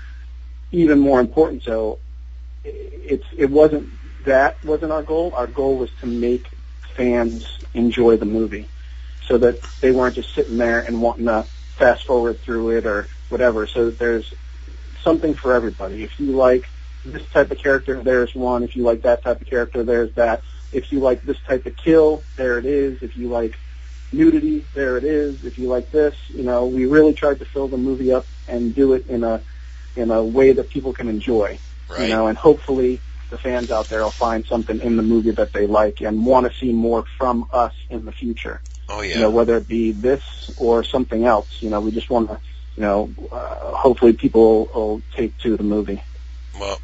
even 0.71 0.99
more 0.99 1.19
important 1.19 1.63
so, 1.63 1.99
it's 2.63 3.25
it 3.37 3.49
wasn't 3.49 3.89
that 4.25 4.63
wasn't 4.63 4.91
our 4.91 5.03
goal. 5.03 5.33
Our 5.35 5.47
goal 5.47 5.77
was 5.77 5.89
to 6.01 6.05
make 6.05 6.47
fans 6.95 7.47
enjoy 7.73 8.17
the 8.17 8.25
movie, 8.25 8.67
so 9.25 9.37
that 9.39 9.61
they 9.81 9.91
weren't 9.91 10.15
just 10.15 10.33
sitting 10.35 10.57
there 10.57 10.79
and 10.81 11.01
wanting 11.01 11.25
to 11.25 11.45
fast 11.81 12.05
forward 12.05 12.39
through 12.39 12.69
it 12.77 12.85
or 12.85 13.07
whatever. 13.29 13.65
So 13.65 13.89
there's 13.89 14.31
something 15.01 15.33
for 15.33 15.53
everybody. 15.53 16.03
If 16.03 16.19
you 16.19 16.33
like 16.33 16.69
this 17.03 17.27
type 17.29 17.49
of 17.49 17.57
character, 17.57 18.03
there's 18.03 18.35
one. 18.35 18.61
If 18.61 18.75
you 18.75 18.83
like 18.83 19.01
that 19.01 19.23
type 19.23 19.41
of 19.41 19.47
character, 19.47 19.83
there's 19.83 20.13
that. 20.13 20.43
If 20.71 20.91
you 20.91 20.99
like 20.99 21.23
this 21.23 21.39
type 21.39 21.65
of 21.65 21.75
kill, 21.75 22.21
there 22.35 22.59
it 22.59 22.65
is. 22.65 23.01
If 23.01 23.17
you 23.17 23.29
like 23.29 23.55
nudity, 24.13 24.63
there 24.75 24.95
it 24.95 25.03
is. 25.03 25.43
If 25.43 25.57
you 25.57 25.69
like 25.69 25.91
this, 25.91 26.15
you 26.29 26.43
know, 26.43 26.67
we 26.67 26.85
really 26.85 27.13
tried 27.13 27.39
to 27.39 27.45
fill 27.45 27.67
the 27.67 27.77
movie 27.77 28.13
up 28.13 28.27
and 28.47 28.75
do 28.75 28.93
it 28.93 29.07
in 29.07 29.23
a 29.23 29.41
in 29.95 30.11
a 30.11 30.23
way 30.23 30.51
that 30.51 30.69
people 30.69 30.93
can 30.93 31.09
enjoy. 31.09 31.57
Right. 31.89 32.03
You 32.03 32.09
know, 32.09 32.27
and 32.27 32.37
hopefully 32.37 33.01
the 33.31 33.39
fans 33.39 33.71
out 33.71 33.89
there 33.89 34.03
will 34.03 34.11
find 34.11 34.45
something 34.45 34.79
in 34.81 34.97
the 34.97 35.03
movie 35.03 35.31
that 35.31 35.51
they 35.51 35.65
like 35.65 36.01
and 36.01 36.25
want 36.27 36.49
to 36.49 36.57
see 36.59 36.71
more 36.71 37.05
from 37.17 37.47
us 37.51 37.73
in 37.89 38.05
the 38.05 38.11
future. 38.11 38.61
Oh 38.91 39.01
yeah. 39.01 39.15
You 39.15 39.21
know, 39.21 39.29
whether 39.29 39.55
it 39.57 39.67
be 39.67 39.93
this 39.93 40.51
or 40.57 40.83
something 40.83 41.23
else. 41.23 41.61
You 41.61 41.69
know, 41.69 41.79
we 41.79 41.91
just 41.91 42.09
want 42.09 42.29
to, 42.29 42.39
you 42.75 42.81
know, 42.81 43.09
uh, 43.31 43.71
hopefully 43.71 44.13
people 44.13 44.69
will 44.73 45.01
take 45.15 45.37
to 45.39 45.55
the 45.55 45.63
movie. 45.63 46.03
Well, 46.59 46.79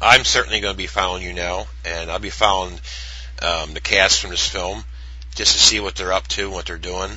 I'm 0.00 0.24
certainly 0.24 0.60
going 0.60 0.74
to 0.74 0.78
be 0.78 0.86
following 0.86 1.24
you 1.24 1.32
now, 1.32 1.66
and 1.84 2.10
I'll 2.10 2.20
be 2.20 2.30
following 2.30 2.78
um, 3.42 3.74
the 3.74 3.80
cast 3.80 4.20
from 4.20 4.30
this 4.30 4.48
film 4.48 4.84
just 5.34 5.52
to 5.54 5.58
see 5.58 5.80
what 5.80 5.96
they're 5.96 6.12
up 6.12 6.28
to, 6.28 6.48
what 6.50 6.66
they're 6.66 6.78
doing. 6.78 7.10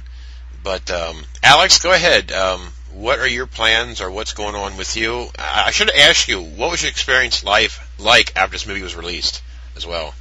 But 0.64 0.90
um, 0.90 1.24
Alex, 1.44 1.82
go 1.82 1.92
ahead. 1.92 2.32
Um, 2.32 2.62
what 2.94 3.20
are 3.20 3.28
your 3.28 3.46
plans, 3.46 4.02
or 4.02 4.10
what's 4.10 4.34
going 4.34 4.56
on 4.56 4.76
with 4.76 4.98
you? 4.98 5.28
I, 5.38 5.66
I 5.68 5.72
should 5.72 5.92
have 5.92 6.10
asked 6.10 6.28
you 6.28 6.42
what 6.42 6.72
was 6.72 6.82
your 6.82 6.90
experience 6.90 7.44
life 7.44 7.88
like 8.00 8.36
after 8.36 8.54
this 8.54 8.66
movie 8.66 8.82
was 8.82 8.96
released, 8.96 9.44
as 9.76 9.86
well. 9.86 10.16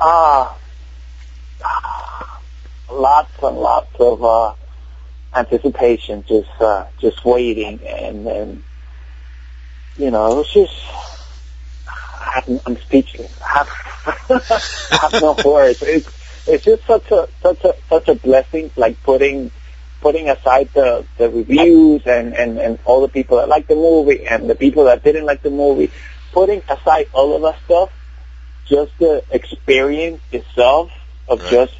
Ah, 0.00 0.56
lots 2.92 3.32
and 3.42 3.56
lots 3.56 3.94
of 3.98 4.24
uh, 4.24 4.54
anticipation, 5.34 6.24
just 6.28 6.50
uh, 6.60 6.86
just 7.00 7.24
waiting, 7.24 7.86
and 7.86 8.26
and 8.26 8.64
you 9.96 10.10
know, 10.10 10.32
it 10.32 10.36
was 10.36 10.52
just 10.52 10.72
I'm, 12.20 12.60
I'm 12.66 12.76
speechless. 12.82 13.32
I 13.44 13.58
have, 13.58 13.68
I 14.92 14.98
have 15.02 15.14
no 15.14 15.40
words. 15.44 15.78
It's 15.82 16.08
it's 16.46 16.64
just 16.64 16.86
such 16.86 17.10
a 17.10 17.28
such 17.42 17.64
a 17.64 17.74
such 17.88 18.08
a 18.08 18.14
blessing, 18.14 18.70
like 18.76 19.02
putting 19.02 19.52
putting 20.00 20.28
aside 20.28 20.70
the 20.74 21.06
the 21.18 21.30
reviews 21.30 22.02
and 22.06 22.34
and 22.34 22.58
and 22.58 22.78
all 22.84 23.02
the 23.02 23.08
people 23.08 23.38
that 23.38 23.48
like 23.48 23.68
the 23.68 23.74
movie 23.76 24.26
and 24.26 24.48
the 24.48 24.54
people 24.56 24.84
that 24.84 25.04
didn't 25.04 25.26
like 25.26 25.42
the 25.42 25.50
movie, 25.50 25.92
putting 26.32 26.62
aside 26.68 27.06
all 27.12 27.36
of 27.36 27.42
that 27.42 27.62
stuff, 27.64 27.90
just 28.66 28.92
the 28.98 29.24
experience 29.30 30.22
itself 30.32 30.90
of 31.28 31.40
Right. 31.40 31.50
just 31.50 31.74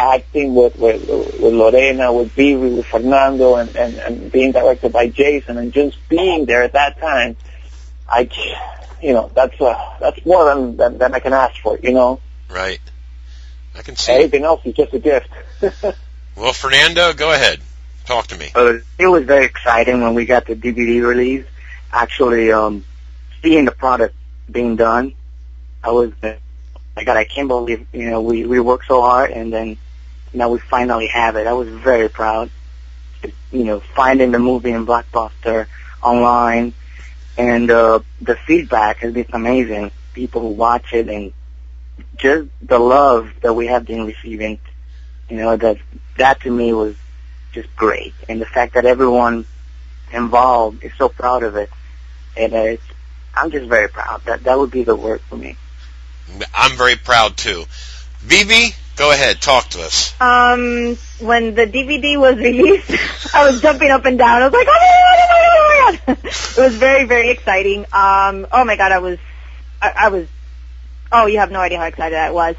acting 0.00 0.54
with, 0.54 0.76
with 0.76 1.02
with 1.06 1.52
Lorena, 1.54 2.12
with 2.12 2.32
Vivi, 2.32 2.70
with 2.70 2.86
Fernando, 2.86 3.56
and, 3.56 3.76
and 3.76 3.98
and 3.98 4.32
being 4.32 4.52
directed 4.52 4.92
by 4.92 5.08
Jason, 5.08 5.58
and 5.58 5.72
just 5.72 5.96
being 6.08 6.46
there 6.46 6.62
at 6.62 6.72
that 6.72 6.98
time, 7.00 7.36
I, 8.08 8.24
c- 8.26 8.54
you 9.02 9.12
know, 9.12 9.30
that's 9.34 9.60
uh, 9.60 9.74
that's 10.00 10.24
more 10.24 10.44
than, 10.54 10.76
than 10.76 10.98
than 10.98 11.14
I 11.14 11.20
can 11.20 11.32
ask 11.32 11.54
for. 11.62 11.78
You 11.82 11.92
know, 11.92 12.20
Right. 12.48 12.80
I 13.76 13.82
can 13.82 13.96
see. 13.96 14.12
everything 14.12 14.44
else 14.44 14.60
is 14.64 14.74
just 14.74 14.92
a 14.94 14.98
gift. 14.98 15.28
Well, 16.36 16.52
Fernando, 16.54 17.12
go 17.12 17.32
ahead. 17.32 17.60
Talk 18.06 18.28
to 18.28 18.36
me. 18.38 18.50
Uh, 18.54 18.74
it 18.98 19.06
was 19.06 19.24
very 19.24 19.44
exciting 19.44 20.00
when 20.00 20.14
we 20.14 20.24
got 20.24 20.46
the 20.46 20.54
DVD 20.54 21.06
release. 21.06 21.44
Actually, 21.92 22.50
um, 22.50 22.84
seeing 23.42 23.66
the 23.66 23.72
product 23.72 24.14
being 24.50 24.76
done, 24.76 25.12
I 25.82 25.90
was, 25.90 26.12
uh, 26.22 26.34
my 26.96 27.04
God, 27.04 27.16
I 27.18 27.24
can't 27.24 27.48
believe, 27.48 27.86
you 27.92 28.08
know, 28.08 28.22
we, 28.22 28.46
we 28.46 28.58
worked 28.58 28.86
so 28.86 29.02
hard 29.02 29.32
and 29.32 29.52
then 29.52 29.76
now 30.32 30.48
we 30.50 30.58
finally 30.58 31.08
have 31.08 31.36
it. 31.36 31.46
I 31.46 31.52
was 31.52 31.68
very 31.68 32.08
proud. 32.08 32.50
You 33.50 33.64
know, 33.64 33.80
finding 33.80 34.30
the 34.30 34.38
movie 34.38 34.70
in 34.70 34.86
Blockbuster 34.86 35.66
online 36.02 36.72
and, 37.36 37.70
uh, 37.70 38.00
the 38.20 38.36
feedback 38.36 38.98
has 38.98 39.12
been 39.12 39.26
amazing. 39.32 39.90
People 40.14 40.40
who 40.42 40.48
watch 40.48 40.92
it 40.92 41.08
and 41.08 41.32
just 42.16 42.48
the 42.62 42.78
love 42.78 43.30
that 43.42 43.54
we 43.54 43.66
have 43.66 43.86
been 43.86 44.06
receiving, 44.06 44.58
you 45.28 45.36
know, 45.36 45.56
that, 45.56 45.78
that 46.16 46.40
to 46.42 46.50
me 46.50 46.72
was 46.72 46.96
just 47.52 47.74
great. 47.76 48.14
And 48.28 48.40
the 48.40 48.46
fact 48.46 48.74
that 48.74 48.86
everyone 48.86 49.46
involved 50.12 50.84
is 50.84 50.92
so 50.96 51.08
proud 51.08 51.42
of 51.42 51.56
it, 51.56 51.70
and 52.36 52.52
uh, 52.52 52.58
it's, 52.58 52.82
I'm 53.34 53.50
just 53.50 53.68
very 53.68 53.88
proud. 53.88 54.24
That 54.24 54.44
that 54.44 54.58
would 54.58 54.70
be 54.70 54.82
the 54.82 54.96
word 54.96 55.20
for 55.22 55.36
me. 55.36 55.56
I'm 56.54 56.76
very 56.76 56.96
proud 56.96 57.36
too. 57.36 57.64
Vivi, 58.20 58.74
go 58.96 59.10
ahead. 59.10 59.40
Talk 59.40 59.68
to 59.70 59.82
us. 59.82 60.14
Um, 60.20 60.96
when 61.20 61.54
the 61.54 61.66
DVD 61.66 62.18
was 62.18 62.36
released, 62.48 63.34
I 63.34 63.48
was 63.50 63.60
jumping 63.60 63.90
up 63.90 64.04
and 64.04 64.18
down. 64.18 64.42
I 64.42 64.48
was 64.48 64.52
like, 64.52 64.66
oh 64.68 64.72
my 64.72 65.16
god, 65.16 65.30
oh 65.32 65.86
my 65.86 65.86
god, 65.86 66.00
oh 66.06 66.06
my 66.06 66.14
god. 66.14 66.24
it 66.58 66.58
was 66.58 66.76
very, 66.76 67.04
very 67.04 67.30
exciting. 67.30 67.80
Um, 67.92 68.46
oh 68.52 68.64
my 68.64 68.76
god, 68.76 68.92
I 68.92 68.98
was, 68.98 69.18
I, 69.80 69.92
I 69.96 70.08
was, 70.08 70.28
oh, 71.12 71.26
you 71.26 71.38
have 71.38 71.50
no 71.50 71.60
idea 71.60 71.78
how 71.78 71.86
excited 71.86 72.18
I 72.18 72.30
was. 72.30 72.56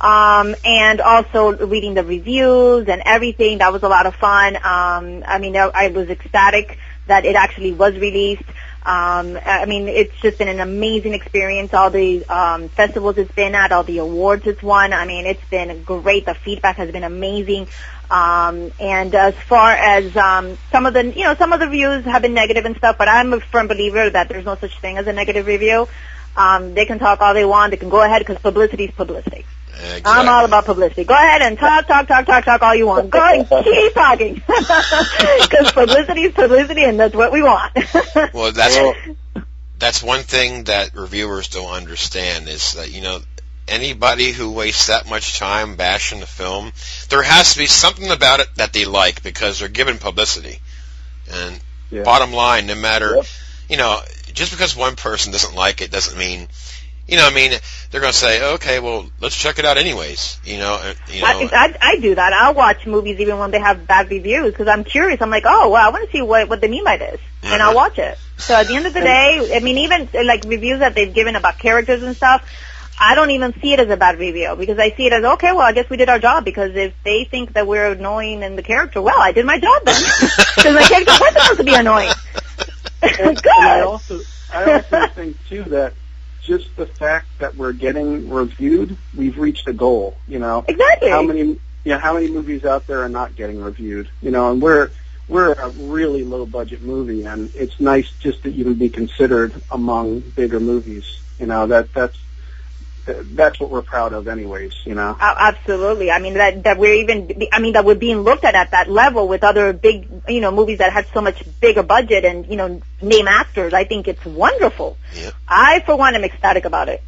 Um, 0.00 0.54
and 0.64 1.00
also 1.00 1.56
reading 1.66 1.94
the 1.94 2.04
reviews 2.04 2.88
and 2.88 3.02
everything. 3.06 3.58
That 3.58 3.72
was 3.72 3.82
a 3.84 3.88
lot 3.88 4.06
of 4.06 4.14
fun. 4.16 4.56
Um, 4.56 5.24
I 5.26 5.38
mean, 5.38 5.56
I, 5.56 5.70
I 5.72 5.88
was 5.88 6.10
ecstatic 6.10 6.78
that 7.06 7.24
it 7.24 7.36
actually 7.36 7.72
was 7.72 7.94
released. 7.94 8.42
Um, 8.86 9.38
I 9.42 9.64
mean, 9.64 9.88
it's 9.88 10.14
just 10.20 10.36
been 10.36 10.48
an 10.48 10.60
amazing 10.60 11.14
experience. 11.14 11.72
All 11.72 11.88
the 11.88 12.22
um, 12.26 12.68
festivals 12.68 13.16
it's 13.16 13.32
been 13.32 13.54
at, 13.54 13.72
all 13.72 13.82
the 13.82 13.98
awards 13.98 14.46
it's 14.46 14.62
won. 14.62 14.92
I 14.92 15.06
mean, 15.06 15.24
it's 15.26 15.44
been 15.48 15.82
great. 15.84 16.26
The 16.26 16.34
feedback 16.34 16.76
has 16.76 16.90
been 16.90 17.04
amazing. 17.04 17.68
Um, 18.10 18.72
and 18.78 19.14
as 19.14 19.34
far 19.34 19.72
as 19.72 20.14
um, 20.16 20.58
some 20.70 20.84
of 20.84 20.92
the, 20.92 21.04
you 21.04 21.24
know, 21.24 21.34
some 21.34 21.54
of 21.54 21.60
the 21.60 21.66
reviews 21.66 22.04
have 22.04 22.20
been 22.20 22.34
negative 22.34 22.66
and 22.66 22.76
stuff, 22.76 22.96
but 22.98 23.08
I'm 23.08 23.32
a 23.32 23.40
firm 23.40 23.68
believer 23.68 24.10
that 24.10 24.28
there's 24.28 24.44
no 24.44 24.56
such 24.56 24.78
thing 24.80 24.98
as 24.98 25.06
a 25.06 25.14
negative 25.14 25.46
review. 25.46 25.88
Um, 26.36 26.74
they 26.74 26.84
can 26.84 26.98
talk 26.98 27.20
all 27.22 27.32
they 27.32 27.46
want. 27.46 27.70
They 27.70 27.78
can 27.78 27.88
go 27.88 28.02
ahead 28.02 28.20
because 28.20 28.38
publicity 28.38 28.84
is 28.84 28.90
publicity. 28.94 29.46
Exactly. 29.76 30.12
I'm 30.12 30.28
all 30.28 30.44
about 30.44 30.64
publicity. 30.66 31.04
Go 31.04 31.14
ahead 31.14 31.42
and 31.42 31.58
talk, 31.58 31.86
talk, 31.86 32.06
talk, 32.06 32.26
talk, 32.26 32.44
talk 32.44 32.62
all 32.62 32.74
you 32.74 32.86
want. 32.86 33.10
Go 33.10 33.18
ahead 33.18 33.46
and 33.50 33.64
keep 33.64 33.94
talking. 33.94 34.42
Because 35.44 35.72
publicity 35.72 36.22
is 36.22 36.32
publicity 36.34 36.84
and 36.84 36.98
that's 36.98 37.14
what 37.14 37.32
we 37.32 37.42
want. 37.42 37.72
Well, 38.32 38.52
that's 38.52 38.78
that's 39.78 40.02
one 40.02 40.22
thing 40.22 40.64
that 40.64 40.94
reviewers 40.94 41.48
don't 41.48 41.72
understand 41.72 42.48
is 42.48 42.74
that 42.74 42.90
you 42.90 43.02
know 43.02 43.20
anybody 43.68 44.32
who 44.32 44.52
wastes 44.52 44.86
that 44.88 45.08
much 45.08 45.38
time 45.38 45.76
bashing 45.76 46.20
the 46.20 46.26
film, 46.26 46.72
there 47.08 47.22
has 47.22 47.52
to 47.52 47.58
be 47.58 47.66
something 47.66 48.10
about 48.10 48.40
it 48.40 48.48
that 48.56 48.72
they 48.72 48.84
like 48.84 49.22
because 49.22 49.58
they're 49.58 49.68
given 49.68 49.98
publicity. 49.98 50.58
And 51.30 51.60
Yeah. 51.90 52.02
bottom 52.02 52.32
line, 52.32 52.66
no 52.66 52.74
matter 52.74 53.22
you 53.68 53.76
know, 53.76 54.00
just 54.32 54.52
because 54.52 54.76
one 54.76 54.96
person 54.96 55.32
doesn't 55.32 55.54
like 55.54 55.80
it 55.80 55.90
doesn't 55.90 56.18
mean 56.18 56.48
you 57.06 57.16
know, 57.16 57.26
I 57.26 57.34
mean, 57.34 57.52
they're 57.90 58.00
going 58.00 58.12
to 58.12 58.18
say, 58.18 58.54
okay, 58.54 58.80
well, 58.80 59.06
let's 59.20 59.36
check 59.36 59.58
it 59.58 59.64
out 59.64 59.76
anyways. 59.76 60.38
You 60.44 60.58
know, 60.58 60.74
uh, 60.74 60.94
you 61.12 61.20
know. 61.20 61.26
I, 61.26 61.48
I, 61.52 61.78
I 61.80 62.00
do 62.00 62.14
that. 62.14 62.32
I'll 62.32 62.54
watch 62.54 62.86
movies 62.86 63.20
even 63.20 63.38
when 63.38 63.50
they 63.50 63.58
have 63.58 63.86
bad 63.86 64.10
reviews 64.10 64.52
because 64.52 64.68
I'm 64.68 64.84
curious. 64.84 65.20
I'm 65.20 65.30
like, 65.30 65.44
oh, 65.46 65.70
well, 65.70 65.86
I 65.86 65.90
want 65.90 66.06
to 66.06 66.10
see 66.10 66.22
what, 66.22 66.48
what 66.48 66.60
they 66.60 66.68
mean 66.68 66.84
by 66.84 66.96
this. 66.96 67.20
And 67.42 67.62
I'll 67.62 67.74
watch 67.74 67.98
it. 67.98 68.16
So 68.38 68.54
at 68.54 68.68
the 68.68 68.74
end 68.74 68.86
of 68.86 68.94
the 68.94 69.00
day, 69.00 69.54
I 69.54 69.60
mean, 69.60 69.78
even 69.78 70.08
like 70.26 70.44
reviews 70.44 70.78
that 70.80 70.94
they've 70.94 71.12
given 71.12 71.36
about 71.36 71.58
characters 71.58 72.02
and 72.02 72.16
stuff, 72.16 72.42
I 72.98 73.14
don't 73.14 73.30
even 73.30 73.52
see 73.60 73.72
it 73.74 73.80
as 73.80 73.90
a 73.90 73.96
bad 73.96 74.18
review 74.18 74.54
because 74.56 74.78
I 74.78 74.90
see 74.92 75.06
it 75.06 75.12
as, 75.12 75.24
okay, 75.24 75.52
well, 75.52 75.60
I 75.60 75.72
guess 75.72 75.90
we 75.90 75.98
did 75.98 76.08
our 76.08 76.18
job 76.18 76.44
because 76.44 76.74
if 76.74 76.94
they 77.04 77.24
think 77.24 77.52
that 77.52 77.66
we're 77.66 77.92
annoying 77.92 78.42
in 78.42 78.56
the 78.56 78.62
character, 78.62 79.02
well, 79.02 79.18
I 79.18 79.32
did 79.32 79.44
my 79.44 79.58
job 79.58 79.82
then. 79.84 79.94
Because 80.56 80.74
my 80.74 80.82
character 80.82 81.12
was 81.20 81.32
supposed 81.34 81.58
to 81.58 81.64
be 81.64 81.74
annoying. 81.74 82.12
And 83.02 83.42
I 83.60 83.80
also, 83.86 84.20
I 84.52 84.72
also 84.72 85.06
think 85.08 85.36
too 85.48 85.64
that 85.64 85.92
just 86.46 86.76
the 86.76 86.86
fact 86.86 87.26
that 87.38 87.56
we're 87.56 87.72
getting 87.72 88.30
reviewed, 88.30 88.96
we've 89.16 89.38
reached 89.38 89.66
a 89.68 89.72
goal. 89.72 90.16
You 90.28 90.38
know, 90.38 90.64
Exactly. 90.66 91.10
how 91.10 91.22
many, 91.22 91.40
you 91.40 91.58
know, 91.84 91.98
how 91.98 92.14
many 92.14 92.30
movies 92.30 92.64
out 92.64 92.86
there 92.86 93.02
are 93.02 93.08
not 93.08 93.36
getting 93.36 93.62
reviewed? 93.62 94.08
You 94.22 94.30
know, 94.30 94.50
and 94.50 94.60
we're 94.62 94.90
we're 95.28 95.52
a 95.52 95.68
really 95.70 96.22
low 96.22 96.46
budget 96.46 96.82
movie, 96.82 97.24
and 97.24 97.50
it's 97.54 97.80
nice 97.80 98.10
just 98.20 98.42
to 98.42 98.52
even 98.52 98.74
be 98.74 98.88
considered 98.88 99.52
among 99.70 100.20
bigger 100.20 100.60
movies. 100.60 101.04
You 101.38 101.46
know, 101.46 101.66
that 101.68 101.92
that's 101.92 102.18
that's 103.06 103.60
what 103.60 103.70
we're 103.70 103.82
proud 103.82 104.12
of, 104.12 104.28
anyways. 104.28 104.74
You 104.84 104.94
know. 104.94 105.16
A- 105.20 105.42
Absolutely. 105.42 106.10
I 106.10 106.18
mean 106.18 106.34
that 106.34 106.64
that 106.64 106.78
we're 106.78 106.94
even. 106.94 107.42
I 107.52 107.60
mean 107.60 107.74
that 107.74 107.84
we're 107.84 107.94
being 107.94 108.18
looked 108.18 108.44
at 108.44 108.54
at 108.54 108.70
that 108.72 108.90
level 108.90 109.28
with 109.28 109.44
other 109.44 109.72
big, 109.72 110.08
you 110.28 110.40
know, 110.40 110.50
movies 110.50 110.78
that 110.78 110.92
had 110.92 111.06
so 111.12 111.20
much 111.20 111.42
bigger 111.60 111.82
budget 111.82 112.24
and 112.24 112.46
you 112.46 112.56
know 112.56 112.80
name 113.00 113.28
actors. 113.28 113.72
I 113.72 113.84
think 113.84 114.08
it's 114.08 114.24
wonderful. 114.24 114.96
Yeah. 115.14 115.30
I, 115.48 115.80
for 115.80 115.96
one, 115.96 116.14
am 116.14 116.24
ecstatic 116.24 116.64
about 116.64 116.88
it. 116.88 117.02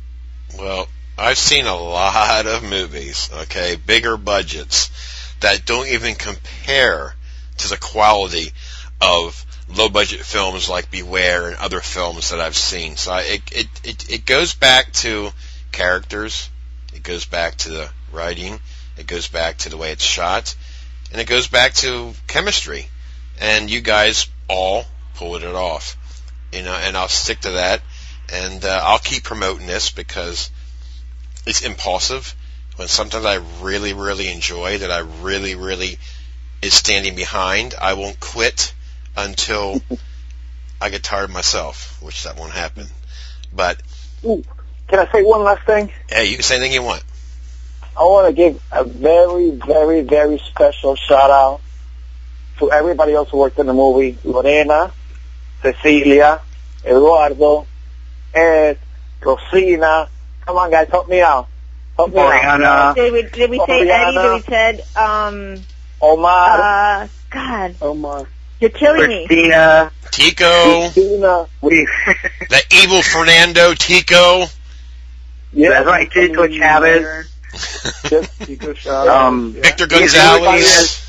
Well, 0.58 0.88
I've 1.18 1.38
seen 1.38 1.66
a 1.66 1.76
lot 1.76 2.46
of 2.46 2.62
movies, 2.62 3.30
okay, 3.32 3.76
bigger 3.76 4.16
budgets 4.16 4.90
that 5.40 5.64
don't 5.64 5.88
even 5.88 6.14
compare 6.14 7.14
to 7.58 7.68
the 7.68 7.76
quality 7.76 8.52
of 9.00 9.44
low 9.68 9.88
budget 9.88 10.20
films 10.20 10.68
like 10.68 10.90
Beware 10.90 11.48
and 11.48 11.56
other 11.56 11.80
films 11.80 12.30
that 12.30 12.40
I've 12.40 12.56
seen. 12.56 12.96
So 12.96 13.12
I, 13.12 13.20
it, 13.22 13.42
it 13.52 13.68
it 13.84 14.10
it 14.10 14.26
goes 14.26 14.54
back 14.54 14.92
to 14.92 15.30
characters, 15.76 16.48
it 16.94 17.02
goes 17.02 17.26
back 17.26 17.56
to 17.56 17.68
the 17.68 17.90
writing, 18.10 18.58
it 18.96 19.06
goes 19.06 19.28
back 19.28 19.58
to 19.58 19.68
the 19.68 19.76
way 19.76 19.92
it's 19.92 20.02
shot, 20.02 20.56
and 21.12 21.20
it 21.20 21.26
goes 21.26 21.46
back 21.46 21.74
to 21.74 22.14
chemistry. 22.26 22.88
And 23.38 23.70
you 23.70 23.82
guys 23.82 24.28
all 24.48 24.86
pulled 25.14 25.42
it 25.42 25.54
off, 25.54 25.98
you 26.52 26.62
know. 26.62 26.72
And 26.72 26.96
I'll 26.96 27.08
stick 27.08 27.40
to 27.40 27.50
that, 27.52 27.82
and 28.32 28.64
uh, 28.64 28.80
I'll 28.82 28.98
keep 28.98 29.24
promoting 29.24 29.66
this 29.66 29.90
because 29.90 30.50
it's 31.44 31.60
impulsive. 31.60 32.34
When 32.76 32.88
sometimes 32.88 33.26
I 33.26 33.34
really, 33.60 33.92
really 33.92 34.28
enjoy 34.28 34.78
that, 34.78 34.90
I 34.90 35.00
really, 35.20 35.54
really 35.54 35.98
is 36.62 36.72
standing 36.72 37.14
behind. 37.14 37.74
I 37.78 37.92
won't 37.92 38.18
quit 38.18 38.72
until 39.14 39.82
I 40.80 40.88
get 40.88 41.02
tired 41.02 41.30
myself, 41.30 41.98
which 42.00 42.24
that 42.24 42.38
won't 42.38 42.52
happen. 42.52 42.86
But 43.52 43.82
Ooh, 44.24 44.42
can 44.88 44.98
I 45.00 45.10
say 45.10 45.22
one 45.22 45.42
last 45.42 45.66
thing? 45.66 45.92
hey, 46.08 46.26
you 46.26 46.34
can 46.34 46.42
say 46.42 46.56
anything 46.56 46.72
you 46.72 46.82
want. 46.82 47.02
I 47.98 48.02
want 48.02 48.28
to 48.28 48.32
give 48.34 48.62
a 48.70 48.84
very, 48.84 49.50
very, 49.50 50.02
very 50.02 50.38
special 50.38 50.96
shout 50.96 51.30
out 51.30 51.60
to 52.58 52.70
everybody 52.70 53.14
else 53.14 53.30
who 53.30 53.38
worked 53.38 53.58
in 53.58 53.66
the 53.66 53.72
movie. 53.72 54.18
Lorena, 54.22 54.92
Cecilia, 55.62 56.40
Eduardo, 56.84 57.66
Ed, 58.34 58.78
Rosina. 59.22 60.08
Come 60.44 60.56
on, 60.58 60.70
guys, 60.70 60.88
help 60.90 61.08
me 61.08 61.22
out. 61.22 61.48
Help 61.96 62.12
me 62.12 62.18
out. 62.18 62.94
Did 62.94 63.12
we 63.12 63.22
did 63.22 63.50
we 63.50 63.58
say 63.58 63.88
Eddie? 63.88 64.18
Did 64.18 64.32
we 64.32 64.40
said 64.42 64.84
um 64.94 65.62
Omar, 66.00 66.60
uh 66.60 67.08
God? 67.30 67.76
Omar. 67.80 68.28
You're 68.60 68.70
killing 68.70 69.08
me. 69.08 69.26
Tico, 70.10 70.80
Christina. 70.90 71.46
We, 71.60 71.86
the 72.48 72.62
evil 72.82 73.02
Fernando 73.02 73.74
Tico. 73.74 74.44
Yeah, 75.56 75.70
That's 75.70 75.86
right, 75.86 76.10
Chico 76.10 76.46
Chavez. 76.48 77.30
Chico 78.44 78.72
Chavez. 78.74 79.08
Um, 79.08 79.54
yeah. 79.56 79.62
Victor 79.62 79.86
He's 79.90 80.12
Gonzalez. 80.14 81.02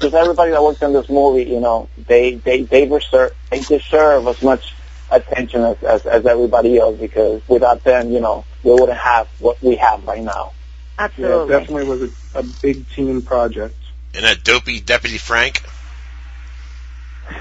just 0.00 0.14
everybody 0.14 0.50
that 0.50 0.62
worked 0.62 0.82
on 0.82 0.92
this 0.92 1.08
movie, 1.08 1.44
you 1.44 1.60
know, 1.60 1.88
they 2.06 2.34
they 2.34 2.62
they 2.62 2.86
deserve 2.86 3.32
they 3.50 3.60
deserve 3.60 4.26
as 4.26 4.42
much 4.42 4.74
attention 5.10 5.62
as, 5.62 5.82
as 5.82 6.06
as 6.06 6.26
everybody 6.26 6.78
else 6.78 6.98
because 6.98 7.40
without 7.48 7.82
them, 7.84 8.10
you 8.10 8.20
know, 8.20 8.44
we 8.62 8.72
wouldn't 8.72 8.98
have 8.98 9.28
what 9.38 9.60
we 9.62 9.76
have 9.76 10.04
right 10.06 10.22
now. 10.22 10.52
Yeah, 10.98 11.06
it 11.06 11.10
Absolutely. 11.12 11.48
definitely 11.48 11.84
was 11.88 12.02
a, 12.34 12.38
a 12.40 12.42
big 12.60 12.88
team 12.90 13.22
project. 13.22 13.74
And 14.14 14.24
that 14.24 14.44
dopey 14.44 14.80
Deputy 14.80 15.16
Frank. 15.18 15.62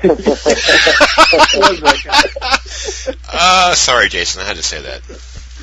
What 0.02 0.18
was 0.18 1.82
that 1.82 2.02
guy? 2.06 3.14
Uh, 3.34 3.74
sorry, 3.74 4.08
Jason, 4.10 4.42
I 4.42 4.46
had 4.46 4.56
to 4.56 4.64
say 4.64 4.82
that. 4.82 5.02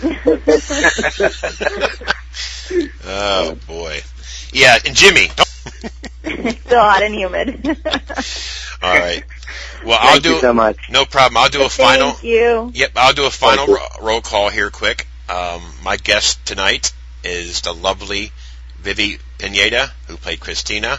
oh 3.04 3.58
boy. 3.66 4.00
Yeah, 4.52 4.78
and 4.84 4.94
Jimmy. 4.94 5.28
Still 6.24 6.80
hot 6.80 7.02
and 7.02 7.14
humid. 7.14 7.66
All 8.82 8.98
right. 8.98 9.24
Well, 9.84 9.98
I'll 10.00 10.12
Thank 10.12 10.24
do 10.24 10.30
you 10.30 10.40
so 10.40 10.52
much. 10.52 10.90
no 10.90 11.04
problem. 11.04 11.37
I'll 11.37 11.48
do 11.48 11.64
a 11.64 11.68
final. 11.68 12.12
Thank 12.12 12.24
you. 12.24 12.70
Yep, 12.74 12.92
I'll 12.96 13.12
do 13.12 13.26
a 13.26 13.30
final 13.30 13.66
ro- 13.66 13.87
roll 14.02 14.20
call 14.20 14.50
here, 14.50 14.70
quick. 14.70 15.06
Um, 15.28 15.62
my 15.82 15.96
guest 15.96 16.44
tonight 16.46 16.92
is 17.24 17.62
the 17.62 17.72
lovely 17.72 18.32
Vivi 18.80 19.18
Pineda, 19.38 19.92
who 20.06 20.16
played 20.16 20.40
Christina. 20.40 20.98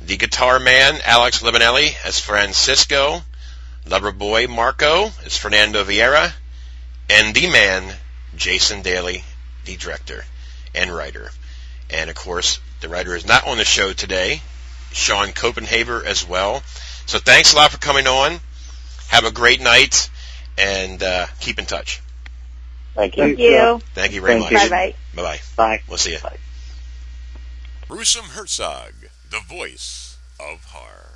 The 0.00 0.16
guitar 0.16 0.58
man, 0.58 0.98
Alex 1.04 1.42
Libanelli, 1.42 1.92
as 2.04 2.20
Francisco. 2.20 3.22
Lover 3.88 4.12
boy, 4.12 4.46
Marco, 4.48 5.10
as 5.24 5.36
Fernando 5.36 5.84
Vieira. 5.84 6.32
And 7.08 7.34
the 7.34 7.48
man, 7.50 7.94
Jason 8.36 8.82
Daly, 8.82 9.24
the 9.64 9.76
director 9.76 10.24
and 10.74 10.94
writer. 10.94 11.30
And 11.90 12.10
of 12.10 12.16
course, 12.16 12.60
the 12.80 12.88
writer 12.88 13.14
is 13.14 13.26
not 13.26 13.46
on 13.46 13.58
the 13.58 13.64
show 13.64 13.92
today, 13.92 14.40
Sean 14.92 15.28
Copenhaver 15.28 16.04
as 16.04 16.26
well. 16.26 16.62
So 17.06 17.18
thanks 17.18 17.52
a 17.52 17.56
lot 17.56 17.70
for 17.70 17.78
coming 17.78 18.06
on. 18.06 18.38
Have 19.08 19.24
a 19.24 19.30
great 19.30 19.60
night 19.60 20.10
and 20.58 21.02
uh, 21.02 21.26
keep 21.40 21.58
in 21.58 21.66
touch. 21.66 22.02
Thank 22.94 23.16
you. 23.16 23.22
Thank 23.24 23.38
you. 23.38 23.80
Thank 23.94 24.12
you 24.12 24.20
very 24.20 24.40
Thank 24.40 24.52
much. 24.52 24.64
you. 24.64 24.70
Bye 24.70 24.94
bye. 25.14 25.22
Bye 25.22 25.22
bye. 25.22 25.40
Bye. 25.56 25.82
We'll 25.88 25.98
see 25.98 26.12
you. 26.12 26.18
Gruesome 27.88 28.24
Herzog, 28.26 28.94
the 29.30 29.40
voice 29.48 30.18
of 30.40 30.64
horror. 30.64 31.12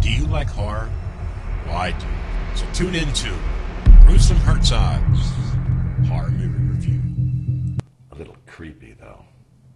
Do 0.00 0.12
you 0.12 0.26
like 0.26 0.48
horror? 0.48 0.90
Well, 1.66 1.76
I 1.76 1.92
do. 1.92 2.06
So 2.54 2.66
tune 2.74 2.94
in 2.94 3.12
to 3.12 3.34
Gruesome 4.04 4.36
Herzog 4.38 5.02
Harmony. 6.08 6.65